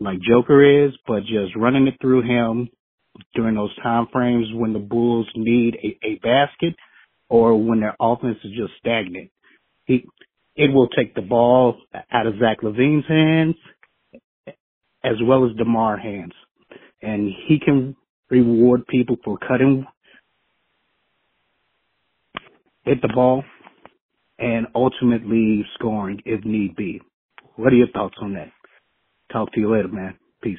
like 0.00 0.18
Joker 0.20 0.86
is, 0.86 0.92
but 1.06 1.20
just 1.20 1.54
running 1.56 1.86
it 1.86 1.94
through 2.00 2.22
him 2.22 2.68
during 3.34 3.54
those 3.54 3.74
time 3.82 4.08
frames 4.12 4.46
when 4.54 4.72
the 4.72 4.78
Bulls 4.78 5.28
need 5.36 5.76
a, 5.76 6.06
a 6.06 6.14
basket 6.16 6.74
or 7.28 7.56
when 7.62 7.80
their 7.80 7.94
offense 8.00 8.38
is 8.42 8.50
just 8.56 8.72
stagnant. 8.80 9.30
He 9.84 10.04
it 10.56 10.72
will 10.72 10.88
take 10.88 11.14
the 11.14 11.22
ball 11.22 11.78
out 12.10 12.26
of 12.26 12.34
Zach 12.38 12.58
LaVine's 12.62 13.06
hands 13.08 13.56
as 15.04 15.16
well 15.22 15.46
as 15.48 15.56
DeMar 15.56 15.98
hands 15.98 16.34
and 17.02 17.30
he 17.48 17.58
can 17.58 17.96
reward 18.30 18.86
people 18.86 19.16
for 19.24 19.36
cutting 19.38 19.86
hit 22.84 23.00
the 23.02 23.08
ball 23.14 23.44
and 24.38 24.66
ultimately 24.74 25.64
scoring 25.74 26.20
if 26.24 26.44
need 26.44 26.74
be. 26.76 27.00
What 27.56 27.72
are 27.72 27.76
your 27.76 27.88
thoughts 27.88 28.16
on 28.20 28.34
that? 28.34 28.50
Talk 29.32 29.52
to 29.52 29.60
you 29.60 29.72
later, 29.72 29.88
man. 29.88 30.16
Peace. 30.42 30.58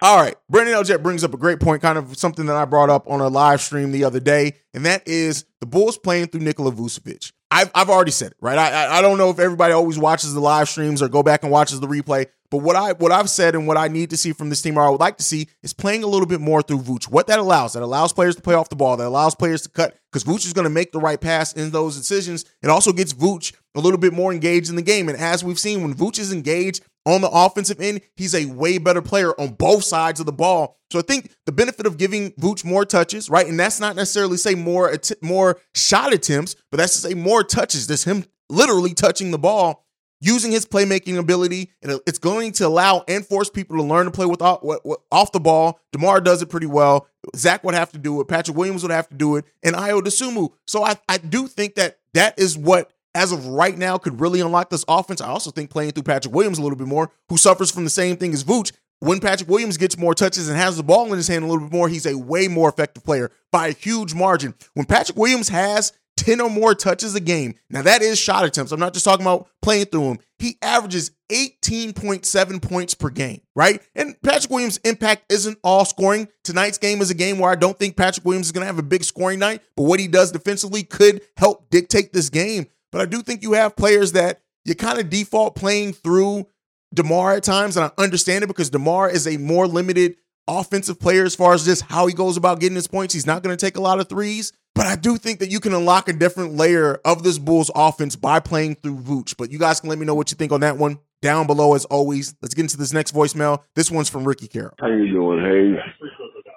All 0.00 0.22
right. 0.22 0.36
Brandon 0.48 0.74
Eljet 0.74 1.02
brings 1.02 1.24
up 1.24 1.34
a 1.34 1.36
great 1.36 1.58
point, 1.58 1.82
kind 1.82 1.98
of 1.98 2.16
something 2.16 2.46
that 2.46 2.54
I 2.54 2.64
brought 2.64 2.90
up 2.90 3.10
on 3.10 3.20
a 3.20 3.28
live 3.28 3.60
stream 3.60 3.90
the 3.90 4.04
other 4.04 4.20
day, 4.20 4.54
and 4.72 4.86
that 4.86 5.06
is 5.06 5.44
the 5.60 5.66
Bulls 5.66 5.98
playing 5.98 6.28
through 6.28 6.42
Nikola 6.42 6.70
Vucevic. 6.70 7.32
I've, 7.50 7.70
I've 7.74 7.90
already 7.90 8.12
said 8.12 8.32
it, 8.32 8.36
right? 8.40 8.58
I, 8.58 8.98
I 8.98 9.02
don't 9.02 9.18
know 9.18 9.30
if 9.30 9.40
everybody 9.40 9.72
always 9.72 9.98
watches 9.98 10.34
the 10.34 10.40
live 10.40 10.68
streams 10.68 11.02
or 11.02 11.08
go 11.08 11.22
back 11.22 11.42
and 11.42 11.50
watches 11.50 11.80
the 11.80 11.88
replay, 11.88 12.26
but 12.50 12.58
what 12.58 12.76
I 12.76 12.92
what 12.92 13.12
I've 13.12 13.28
said 13.30 13.54
and 13.54 13.66
what 13.66 13.76
I 13.76 13.88
need 13.88 14.10
to 14.10 14.16
see 14.16 14.32
from 14.32 14.48
this 14.48 14.62
team, 14.62 14.78
or 14.78 14.86
I 14.86 14.90
would 14.90 15.00
like 15.00 15.18
to 15.18 15.22
see, 15.22 15.48
is 15.62 15.72
playing 15.72 16.02
a 16.02 16.06
little 16.06 16.26
bit 16.26 16.40
more 16.40 16.62
through 16.62 16.80
Vooch. 16.80 17.10
What 17.10 17.26
that 17.26 17.38
allows, 17.38 17.74
that 17.74 17.82
allows 17.82 18.12
players 18.12 18.36
to 18.36 18.42
play 18.42 18.54
off 18.54 18.68
the 18.68 18.76
ball, 18.76 18.96
that 18.96 19.06
allows 19.06 19.34
players 19.34 19.62
to 19.62 19.68
cut, 19.68 19.98
because 20.10 20.24
Vooch 20.24 20.46
is 20.46 20.52
going 20.52 20.64
to 20.64 20.70
make 20.70 20.92
the 20.92 21.00
right 21.00 21.20
pass 21.20 21.52
in 21.52 21.70
those 21.70 21.96
decisions. 21.96 22.44
It 22.62 22.70
also 22.70 22.92
gets 22.92 23.12
Vooch 23.12 23.54
a 23.74 23.80
little 23.80 23.98
bit 23.98 24.12
more 24.12 24.32
engaged 24.32 24.70
in 24.70 24.76
the 24.76 24.82
game. 24.82 25.08
And 25.08 25.18
as 25.18 25.44
we've 25.44 25.58
seen, 25.58 25.82
when 25.82 25.94
Vooch 25.94 26.18
is 26.18 26.32
engaged 26.32 26.82
on 27.04 27.20
the 27.20 27.30
offensive 27.30 27.80
end, 27.80 28.00
he's 28.16 28.34
a 28.34 28.46
way 28.46 28.78
better 28.78 29.02
player 29.02 29.38
on 29.40 29.52
both 29.52 29.84
sides 29.84 30.20
of 30.20 30.26
the 30.26 30.32
ball. 30.32 30.78
So 30.90 30.98
I 30.98 31.02
think 31.02 31.30
the 31.46 31.52
benefit 31.52 31.86
of 31.86 31.98
giving 31.98 32.32
Vooch 32.32 32.64
more 32.64 32.84
touches, 32.84 33.28
right? 33.28 33.46
And 33.46 33.60
that's 33.60 33.80
not 33.80 33.96
necessarily 33.96 34.38
say 34.38 34.54
more 34.54 34.94
more 35.22 35.58
shot 35.74 36.12
attempts, 36.12 36.56
but 36.70 36.78
that's 36.78 36.94
to 36.94 37.08
say 37.08 37.14
more 37.14 37.44
touches. 37.44 37.86
That's 37.86 38.04
him 38.04 38.24
literally 38.48 38.94
touching 38.94 39.30
the 39.30 39.38
ball 39.38 39.84
using 40.20 40.50
his 40.50 40.66
playmaking 40.66 41.18
ability, 41.18 41.70
and 41.82 42.00
it's 42.06 42.18
going 42.18 42.52
to 42.52 42.66
allow 42.66 43.04
and 43.08 43.24
force 43.24 43.50
people 43.50 43.76
to 43.76 43.82
learn 43.82 44.06
to 44.06 44.10
play 44.10 44.26
with 44.26 44.42
off, 44.42 45.32
the 45.32 45.40
ball. 45.40 45.80
DeMar 45.92 46.20
does 46.20 46.42
it 46.42 46.46
pretty 46.46 46.66
well. 46.66 47.06
Zach 47.36 47.62
would 47.64 47.74
have 47.74 47.92
to 47.92 47.98
do 47.98 48.20
it. 48.20 48.28
Patrick 48.28 48.56
Williams 48.56 48.82
would 48.82 48.92
have 48.92 49.08
to 49.08 49.14
do 49.14 49.36
it, 49.36 49.44
and 49.62 49.76
Ayo 49.76 50.00
Dosunmu. 50.00 50.52
So 50.66 50.82
I, 50.82 50.96
I 51.08 51.18
do 51.18 51.46
think 51.46 51.74
that 51.76 51.98
that 52.14 52.38
is 52.38 52.56
what, 52.56 52.90
as 53.14 53.32
of 53.32 53.46
right 53.46 53.76
now, 53.76 53.98
could 53.98 54.20
really 54.20 54.40
unlock 54.40 54.70
this 54.70 54.84
offense. 54.88 55.20
I 55.20 55.28
also 55.28 55.50
think 55.50 55.70
playing 55.70 55.92
through 55.92 56.04
Patrick 56.04 56.34
Williams 56.34 56.58
a 56.58 56.62
little 56.62 56.78
bit 56.78 56.88
more, 56.88 57.10
who 57.28 57.36
suffers 57.36 57.70
from 57.70 57.84
the 57.84 57.90
same 57.90 58.16
thing 58.16 58.32
as 58.32 58.44
Vooch. 58.44 58.72
When 59.00 59.20
Patrick 59.20 59.48
Williams 59.48 59.76
gets 59.76 59.96
more 59.96 60.12
touches 60.12 60.48
and 60.48 60.58
has 60.58 60.76
the 60.76 60.82
ball 60.82 61.06
in 61.06 61.12
his 61.12 61.28
hand 61.28 61.44
a 61.44 61.46
little 61.46 61.68
bit 61.68 61.72
more, 61.72 61.88
he's 61.88 62.04
a 62.06 62.18
way 62.18 62.48
more 62.48 62.68
effective 62.68 63.04
player 63.04 63.30
by 63.52 63.68
a 63.68 63.72
huge 63.72 64.12
margin. 64.12 64.54
When 64.74 64.86
Patrick 64.86 65.16
Williams 65.16 65.48
has 65.50 65.92
10 66.18 66.40
or 66.40 66.50
more 66.50 66.74
touches 66.74 67.14
a 67.14 67.20
game. 67.20 67.54
Now, 67.70 67.82
that 67.82 68.02
is 68.02 68.18
shot 68.18 68.44
attempts. 68.44 68.72
I'm 68.72 68.80
not 68.80 68.92
just 68.92 69.04
talking 69.04 69.24
about 69.24 69.48
playing 69.62 69.86
through 69.86 70.10
him. 70.10 70.18
He 70.38 70.58
averages 70.60 71.12
18.7 71.30 72.60
points 72.60 72.94
per 72.94 73.08
game, 73.08 73.40
right? 73.54 73.80
And 73.94 74.20
Patrick 74.22 74.50
Williams' 74.50 74.78
impact 74.78 75.32
isn't 75.32 75.58
all 75.62 75.84
scoring. 75.84 76.28
Tonight's 76.42 76.78
game 76.78 77.00
is 77.00 77.10
a 77.10 77.14
game 77.14 77.38
where 77.38 77.50
I 77.50 77.54
don't 77.54 77.78
think 77.78 77.96
Patrick 77.96 78.26
Williams 78.26 78.46
is 78.46 78.52
going 78.52 78.62
to 78.62 78.66
have 78.66 78.78
a 78.78 78.82
big 78.82 79.04
scoring 79.04 79.38
night, 79.38 79.62
but 79.76 79.84
what 79.84 80.00
he 80.00 80.08
does 80.08 80.32
defensively 80.32 80.82
could 80.82 81.22
help 81.36 81.70
dictate 81.70 82.12
this 82.12 82.30
game. 82.30 82.66
But 82.90 83.00
I 83.00 83.06
do 83.06 83.22
think 83.22 83.42
you 83.42 83.52
have 83.52 83.76
players 83.76 84.12
that 84.12 84.42
you 84.64 84.74
kind 84.74 84.98
of 84.98 85.10
default 85.10 85.54
playing 85.54 85.92
through 85.92 86.46
DeMar 86.92 87.34
at 87.34 87.44
times, 87.44 87.76
and 87.76 87.84
I 87.84 88.02
understand 88.02 88.42
it 88.42 88.48
because 88.48 88.70
DeMar 88.70 89.08
is 89.10 89.26
a 89.26 89.36
more 89.36 89.66
limited 89.68 90.16
offensive 90.48 90.98
player 90.98 91.24
as 91.24 91.34
far 91.34 91.52
as 91.52 91.64
just 91.64 91.82
how 91.82 92.06
he 92.06 92.14
goes 92.14 92.36
about 92.36 92.60
getting 92.60 92.76
his 92.76 92.88
points. 92.88 93.14
He's 93.14 93.26
not 93.26 93.42
going 93.42 93.56
to 93.56 93.66
take 93.66 93.76
a 93.76 93.80
lot 93.80 94.00
of 94.00 94.08
threes, 94.08 94.52
but 94.74 94.86
I 94.86 94.96
do 94.96 95.16
think 95.16 95.40
that 95.40 95.50
you 95.50 95.60
can 95.60 95.74
unlock 95.74 96.08
a 96.08 96.12
different 96.12 96.54
layer 96.54 97.00
of 97.04 97.22
this 97.22 97.38
Bulls 97.38 97.70
offense 97.74 98.16
by 98.16 98.40
playing 98.40 98.76
through 98.76 98.98
Vooch. 98.98 99.36
But 99.36 99.50
you 99.50 99.58
guys 99.58 99.80
can 99.80 99.90
let 99.90 99.98
me 99.98 100.06
know 100.06 100.14
what 100.14 100.30
you 100.30 100.36
think 100.36 100.52
on 100.52 100.60
that 100.60 100.78
one 100.78 100.98
down 101.20 101.46
below 101.46 101.74
as 101.74 101.84
always. 101.84 102.34
Let's 102.42 102.54
get 102.54 102.62
into 102.62 102.76
this 102.76 102.92
next 102.92 103.14
voicemail. 103.14 103.62
This 103.74 103.90
one's 103.90 104.08
from 104.08 104.24
Ricky 104.24 104.48
Carroll. 104.48 104.74
How 104.80 104.88
you 104.88 105.12
doing, 105.12 105.40
Hayes? 105.44 106.08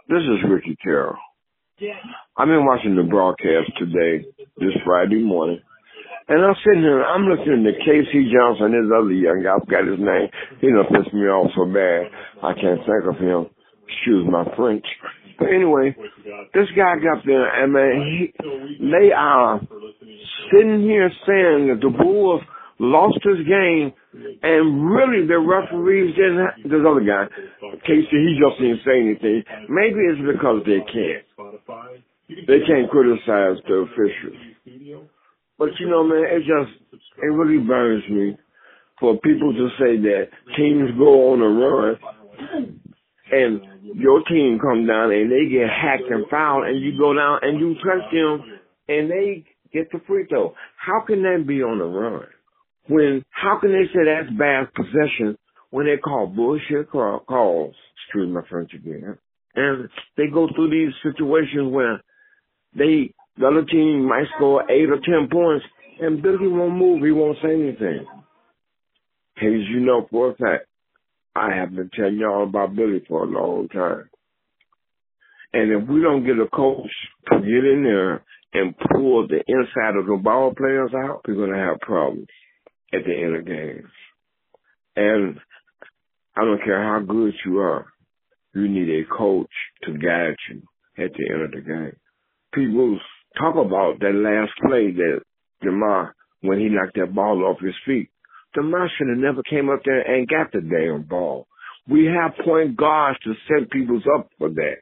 This 0.08 0.22
is 0.22 0.50
Ricky 0.50 0.76
Carroll. 0.84 1.18
I've 2.38 2.48
been 2.48 2.66
watching 2.66 2.96
the 2.96 3.04
broadcast 3.04 3.72
today, 3.80 4.26
this 4.58 4.74
Friday 4.86 5.24
morning, 5.24 5.60
and 6.28 6.46
I'm 6.46 6.56
sitting 6.64 6.82
here, 6.82 7.04
I'm 7.04 7.28
listening 7.28 7.66
to 7.66 7.74
K.C. 7.84 8.32
Johnson, 8.32 8.72
this 8.72 8.92
other 8.94 9.12
young 9.12 9.42
guy, 9.42 9.58
I 9.58 9.60
forgot 9.60 9.90
his 9.90 10.00
name. 10.00 10.30
He 10.62 10.70
done 10.70 10.86
pissed 10.94 11.14
me 11.14 11.26
off 11.26 11.50
so 11.58 11.66
bad, 11.66 12.08
I 12.44 12.54
can't 12.54 12.86
think 12.86 13.04
of 13.10 13.18
him. 13.18 13.50
Excuse 13.92 14.28
my 14.30 14.46
French. 14.56 14.86
But 15.38 15.50
anyway, 15.50 15.96
this 16.54 16.68
guy 16.76 16.96
got 17.02 17.26
there, 17.26 17.64
and 17.64 17.74
man, 17.74 17.98
he, 18.06 18.34
they 18.80 19.12
are 19.12 19.60
sitting 20.52 20.82
here 20.82 21.10
saying 21.26 21.68
that 21.68 21.80
the 21.82 21.90
Bulls 21.90 22.42
lost 22.80 23.18
this 23.26 23.42
game, 23.48 23.94
and 24.44 24.86
really 24.86 25.26
the 25.26 25.40
referees 25.40 26.16
didn't. 26.16 26.38
Have, 26.38 26.72
this 26.72 26.86
other 26.86 27.02
guy, 27.02 27.26
K.C., 27.86 28.10
he 28.12 28.38
just 28.38 28.62
didn't 28.62 28.82
say 28.86 29.02
anything. 29.02 29.44
Maybe 29.70 30.02
it's 30.10 30.22
because 30.22 30.62
they 30.66 30.82
can't. 30.86 31.26
They 32.48 32.62
can't 32.66 32.90
criticize 32.90 33.58
the 33.68 33.86
officials. 33.90 35.10
But 35.58 35.70
you 35.80 35.90
know, 35.90 36.04
man, 36.04 36.24
it 36.30 36.40
just 36.40 37.02
it 37.18 37.34
really 37.34 37.64
burns 37.66 38.04
me 38.10 38.38
for 39.00 39.18
people 39.20 39.54
to 39.54 39.70
say 39.80 39.98
that 39.98 40.30
teams 40.56 40.92
go 40.98 41.34
on 41.34 41.42
a 41.42 41.50
run 41.50 42.81
and 43.32 43.62
your 43.96 44.24
team 44.24 44.60
come 44.62 44.86
down 44.86 45.12
and 45.12 45.32
they 45.32 45.50
get 45.50 45.70
hacked 45.70 46.10
and 46.10 46.26
fouled 46.30 46.66
and 46.66 46.82
you 46.82 46.98
go 46.98 47.14
down 47.14 47.40
and 47.42 47.60
you 47.60 47.76
touch 47.76 48.12
them 48.12 48.60
and 48.88 49.10
they 49.10 49.46
get 49.74 49.92
the 49.92 50.00
free 50.08 50.26
throw. 50.28 50.54
How 50.78 51.02
can 51.06 51.24
that 51.24 51.46
be 51.48 51.64
on 51.64 51.80
the 51.80 51.86
run? 51.86 52.28
When 52.88 53.24
how 53.30 53.60
can 53.60 53.72
they 53.72 53.88
say 53.94 54.06
that's 54.06 54.38
bad 54.38 54.74
possession 54.74 55.38
when 55.70 55.86
they 55.86 55.98
call 55.98 56.28
bullshit 56.28 56.92
calls? 56.92 57.76
Excuse 58.06 58.34
my 58.34 58.42
French 58.50 58.74
again. 58.74 59.18
And 59.56 59.90
they 60.18 60.28
go 60.32 60.48
through 60.56 60.70
these 60.70 60.94
situations 61.04 61.72
where 61.72 62.02
they 62.76 63.14
the 63.38 63.48
other 63.48 63.66
team 63.66 64.08
might 64.08 64.26
score 64.36 64.70
eight 64.70 64.90
or 64.90 65.00
ten 65.00 65.30
points 65.32 65.66
and 66.02 66.22
Billy 66.22 66.48
won't 66.48 66.76
move, 66.76 67.04
he 67.04 67.12
won't 67.12 67.38
say 67.44 67.54
anything. 67.54 68.06
Because 69.36 69.68
you 69.70 69.80
know 69.80 70.08
for 70.10 70.32
a 70.32 70.36
fact, 70.36 70.66
I 71.36 71.56
have 71.56 71.76
been 71.76 71.90
telling 71.96 72.18
y'all 72.18 72.44
about 72.44 72.76
Billy 72.76 73.04
for 73.08 73.24
a 73.24 73.28
long 73.28 73.68
time. 73.70 74.10
And 75.54 75.72
if 75.72 75.88
we 75.90 76.02
don't 76.02 76.26
get 76.26 76.40
a 76.40 76.48
coach 76.48 76.92
to 77.30 77.40
get 77.40 77.66
in 77.66 77.84
there 77.84 78.24
and 78.54 78.76
pull 78.78 79.28
the 79.28 79.44
inside 79.48 79.98
of 79.98 80.06
the 80.06 80.20
ball 80.22 80.54
players 80.56 80.92
out, 80.96 81.22
we're 81.28 81.36
going 81.36 81.52
to 81.52 81.58
have 81.58 81.80
problems 81.82 82.28
at 82.94 83.02
the 83.06 83.14
end 83.14 83.36
of 83.36 83.46
games. 83.46 83.92
And 84.96 85.40
I 86.36 86.42
don't 86.46 86.64
care 86.64 86.82
how 86.82 87.00
good 87.06 87.34
you 87.46 87.60
are, 87.60 87.86
you 88.54 88.68
need 88.68 88.90
a 88.90 89.18
coach 89.18 89.52
to 89.84 89.94
guide 89.94 90.36
you 90.50 90.62
at 91.04 91.12
the 91.14 91.34
end 91.34 91.42
of 91.44 91.52
the 91.52 91.62
game. 91.62 91.96
People 92.54 93.00
talk 93.38 93.56
about 93.56 94.00
that 94.00 94.14
last 94.14 94.52
play 94.66 94.92
that 94.92 95.22
Demar, 95.62 96.16
when 96.42 96.60
he 96.60 96.70
knocked 96.70 96.96
that 96.96 97.14
ball 97.14 97.44
off 97.46 97.62
his 97.62 97.76
feet. 97.86 98.10
DeMar 98.54 98.90
should 98.98 99.08
never 99.18 99.44
came 99.44 99.70
up 99.70 99.82
there 99.86 100.02
and 100.02 100.28
got 100.28 100.52
the 100.52 100.62
damn 100.62 101.04
ball. 101.04 101.48
We 101.90 102.06
have 102.06 102.46
point 102.46 102.78
guards 102.78 103.20
to 103.24 103.34
set 103.48 103.72
people 103.72 104.00
up 104.16 104.30
for 104.38 104.50
that. 104.50 104.78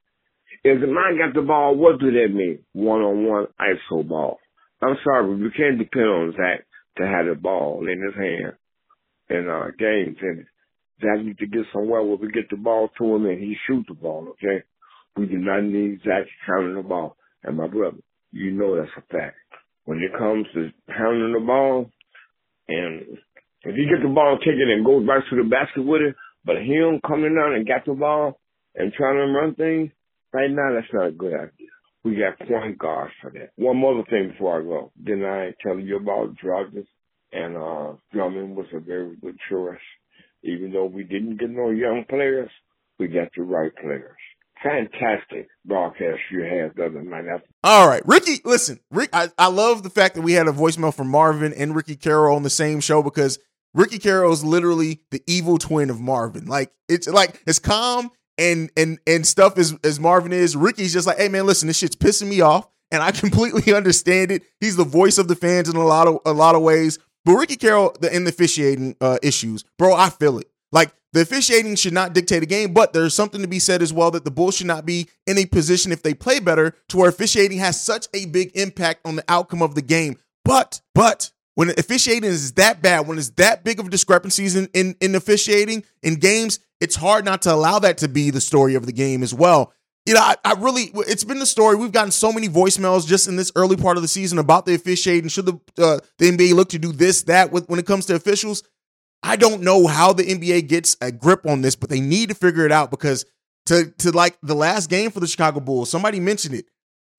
If 0.64 0.82
the 0.82 0.88
man 0.88 1.18
got 1.18 1.34
the 1.34 1.46
ball, 1.46 1.76
what 1.76 2.00
do 2.00 2.12
that 2.12 2.34
mean? 2.34 2.60
One 2.74 3.02
on 3.02 3.26
one 3.26 3.48
ISO 3.60 4.08
ball. 4.08 4.40
I'm 4.82 4.98
sorry, 5.04 5.28
but 5.28 5.44
we 5.44 5.52
can't 5.52 5.78
depend 5.78 6.06
on 6.06 6.34
Zach 6.34 6.66
to 6.98 7.08
have 7.08 7.28
the 7.28 7.36
ball 7.36 7.88
in 7.88 8.02
his 8.02 8.16
hand 8.16 8.54
uh, 8.54 9.36
in 9.38 9.48
our 9.48 9.72
games. 9.72 10.18
And 10.22 10.46
Zach 11.02 11.24
needs 11.24 11.40
to 11.40 11.48
get 11.48 11.66
somewhere 11.74 12.04
where 12.04 12.18
we 12.18 12.32
get 12.32 12.50
the 12.50 12.58
ball 12.58 12.90
to 12.98 13.16
him 13.16 13.26
and 13.26 13.40
he 13.40 13.56
shoot 13.68 13.86
the 13.88 13.94
ball, 13.94 14.28
okay? 14.32 14.64
We 15.16 15.28
do 15.28 15.38
not 15.38 15.64
need 15.64 16.02
Zach 16.04 16.26
counting 16.46 16.76
the 16.76 16.84
ball. 16.84 17.16
And 17.44 17.58
my 17.58 17.68
brother, 17.68 17.98
you 18.32 18.52
know 18.52 18.76
that's 18.76 18.92
a 18.98 19.02
fact. 19.14 19.38
When 19.86 20.00
it 20.00 20.18
comes 20.18 20.46
to 20.54 20.70
pounding 20.88 21.34
the 21.34 21.46
ball, 21.46 21.90
and 22.68 23.18
if 23.64 23.76
he 23.76 23.86
gets 23.86 24.02
the 24.02 24.10
ball 24.10 24.38
taken 24.40 24.70
and 24.72 24.86
goes 24.86 25.06
right 25.08 25.24
to 25.30 25.36
the 25.36 25.50
basket 25.50 25.84
with 25.84 26.02
it, 26.02 26.16
but 26.46 26.58
him 26.58 27.02
coming 27.06 27.36
down 27.36 27.54
and 27.54 27.68
got 27.68 27.86
the 27.86 27.94
ball 27.94 28.40
and 28.76 28.94
trying 28.94 29.18
to 29.18 29.34
run 29.34 29.56
things, 29.56 29.92
right 30.34 30.50
now 30.50 30.74
that's 30.74 30.94
not 30.94 31.08
a 31.08 31.12
good 31.12 31.34
idea. 31.34 31.68
We 32.04 32.16
got 32.16 32.40
point 32.48 32.78
guards 32.78 33.14
for 33.22 33.32
that. 33.32 33.52
One 33.58 33.78
more 33.78 34.04
thing 34.10 34.30
before 34.32 34.62
I 34.62 34.64
go. 34.64 34.92
Didn't 35.04 35.26
I 35.26 35.54
tell 35.62 35.78
you 35.78 35.98
about 35.98 36.36
Druggers? 36.44 36.88
And 37.32 37.58
uh 37.58 37.98
Drummond 38.14 38.56
was 38.56 38.68
a 38.74 38.80
very 38.80 39.16
good 39.18 39.38
choice. 39.50 39.78
Even 40.42 40.72
though 40.72 40.86
we 40.86 41.04
didn't 41.04 41.38
get 41.38 41.50
no 41.50 41.70
young 41.70 42.06
players, 42.10 42.50
we 42.98 43.08
got 43.08 43.28
the 43.36 43.44
right 43.44 43.76
players 43.76 44.16
fantastic 44.64 45.48
broadcast 45.66 46.20
you 46.32 46.42
had 46.42 46.74
the 46.76 46.86
other 46.86 47.02
night. 47.02 47.26
All 47.64 47.88
right, 47.88 48.02
Ricky. 48.06 48.42
Listen, 48.44 48.80
Rick. 48.92 49.10
I, 49.14 49.30
I 49.38 49.48
love 49.48 49.84
the 49.84 49.90
fact 49.90 50.16
that 50.16 50.22
we 50.22 50.34
had 50.34 50.48
a 50.48 50.52
voicemail 50.52 50.94
from 50.94 51.10
Marvin 51.10 51.54
and 51.54 51.76
Ricky 51.76 51.96
Carroll 51.96 52.36
on 52.36 52.44
the 52.44 52.50
same 52.50 52.80
show 52.80 53.02
because 53.02 53.40
Ricky 53.74 54.00
Carroll 54.00 54.34
is 54.34 54.44
literally 54.44 55.02
the 55.12 55.22
evil 55.28 55.58
twin 55.58 55.90
of 55.90 56.00
Marvin. 56.00 56.46
Like 56.46 56.72
it's 56.88 57.08
like 57.08 57.42
as 57.48 57.60
calm 57.60 58.12
and 58.38 58.72
and 58.76 59.00
and 59.06 59.26
stuff 59.26 59.58
as 59.58 59.76
as 59.84 60.00
Marvin 60.00 60.34
is. 60.34 60.56
Ricky's 60.56 60.94
just 60.94 61.08
like, 61.08 61.18
hey 61.18 61.30
man, 61.30 61.46
listen, 61.46 61.68
this 61.68 61.78
shit's 61.78 61.96
pissing 61.96 62.28
me 62.28 62.42
off, 62.42 62.68
and 62.92 63.04
I 63.04 63.12
completely 63.14 63.74
understand 63.74 64.32
it. 64.32 64.44
He's 64.60 64.76
the 64.76 64.84
voice 64.84 65.18
of 65.18 65.28
the 65.28 65.36
fans 65.36 65.70
in 65.70 65.76
a 65.76 65.86
lot 65.86 66.08
of 66.08 66.20
a 66.26 66.34
lot 66.34 66.56
of 66.56 66.62
ways. 66.62 67.00
But 67.26 67.34
Ricky 67.34 67.58
Carroll, 67.58 67.96
the 68.00 68.14
in 68.16 68.24
the 68.24 68.30
officiating 68.30 68.96
uh, 69.02 69.20
issues, 69.22 69.64
bro, 69.78 69.94
I 69.94 70.10
feel 70.10 70.40
it. 70.40 70.50
Like 70.72 70.94
the 71.12 71.22
officiating 71.22 71.76
should 71.76 71.94
not 71.94 72.14
dictate 72.14 72.44
a 72.44 72.46
game, 72.46 72.74
but 72.74 72.94
there's 72.94 73.16
something 73.16 73.42
to 73.42 73.48
be 73.48 73.60
said 73.60 73.82
as 73.82 73.92
well 73.92 74.12
that 74.12 74.26
the 74.26 74.32
Bulls 74.32 74.58
should 74.58 74.68
not 74.68 74.86
be 74.86 75.10
in 75.26 75.38
a 75.38 75.46
position 75.46 75.92
if 75.92 76.04
they 76.04 76.14
play 76.14 76.40
better 76.40 76.76
to 76.90 76.98
where 76.98 77.10
officiating 77.10 77.58
has 77.58 77.82
such 77.82 78.08
a 78.14 78.26
big 78.28 78.52
impact 78.56 79.02
on 79.06 79.16
the 79.16 79.26
outcome 79.28 79.62
of 79.62 79.74
the 79.76 79.82
game. 79.82 80.18
But, 80.46 80.82
but 80.94 81.32
when 81.60 81.72
officiating 81.72 82.24
is 82.24 82.54
that 82.54 82.82
bad, 82.82 83.06
when 83.06 83.18
it's 83.18 83.32
that 83.32 83.66
big 83.66 83.82
of 83.82 83.90
discrepancies 83.90 84.56
in, 84.56 84.70
in, 84.74 84.96
in 85.02 85.14
officiating 85.14 85.84
in 86.02 86.16
games, 86.16 86.60
it's 86.80 86.96
hard 86.96 87.26
not 87.26 87.42
to 87.42 87.54
allow 87.54 87.80
that 87.80 87.98
to 87.98 88.08
be 88.08 88.30
the 88.30 88.40
story 88.40 88.76
of 88.76 88.86
the 88.86 88.94
game 88.94 89.24
as 89.24 89.34
well. 89.34 89.74
You 90.06 90.14
know, 90.14 90.22
I, 90.22 90.38
I, 90.46 90.54
really, 90.54 90.84
it's 90.94 91.26
been 91.26 91.40
the 91.40 91.46
story. 91.46 91.76
We've 91.76 91.92
gotten 91.92 92.12
so 92.12 92.32
many 92.32 92.48
voicemails 92.48 93.06
just 93.06 93.28
in 93.28 93.36
this 93.36 93.52
early 93.58 93.76
part 93.76 93.98
of 93.98 94.04
the 94.04 94.08
season 94.08 94.40
about 94.40 94.66
the 94.66 94.74
officiating. 94.74 95.28
Should 95.28 95.48
the 95.48 95.60
uh, 95.78 96.00
the 96.18 96.32
NBA 96.32 96.54
look 96.54 96.70
to 96.70 96.80
do 96.80 96.94
this, 96.94 97.24
that 97.24 97.52
with, 97.52 97.68
when 97.68 97.78
it 97.78 97.86
comes 97.86 98.06
to 98.06 98.16
officials? 98.16 98.64
I 99.22 99.36
don't 99.36 99.62
know 99.62 99.86
how 99.86 100.14
the 100.14 100.24
NBA 100.24 100.70
gets 100.70 100.96
a 101.02 101.12
grip 101.12 101.46
on 101.46 101.60
this, 101.60 101.76
but 101.76 101.90
they 101.90 102.00
need 102.00 102.30
to 102.30 102.36
figure 102.36 102.66
it 102.66 102.72
out 102.72 102.90
because 102.90 103.26
to 103.66 103.92
to 103.98 104.12
like 104.12 104.38
the 104.42 104.56
last 104.56 104.90
game 104.90 105.12
for 105.12 105.20
the 105.20 105.28
Chicago 105.28 105.60
Bulls, 105.60 105.90
somebody 105.90 106.22
mentioned 106.22 106.56
it. 106.56 106.68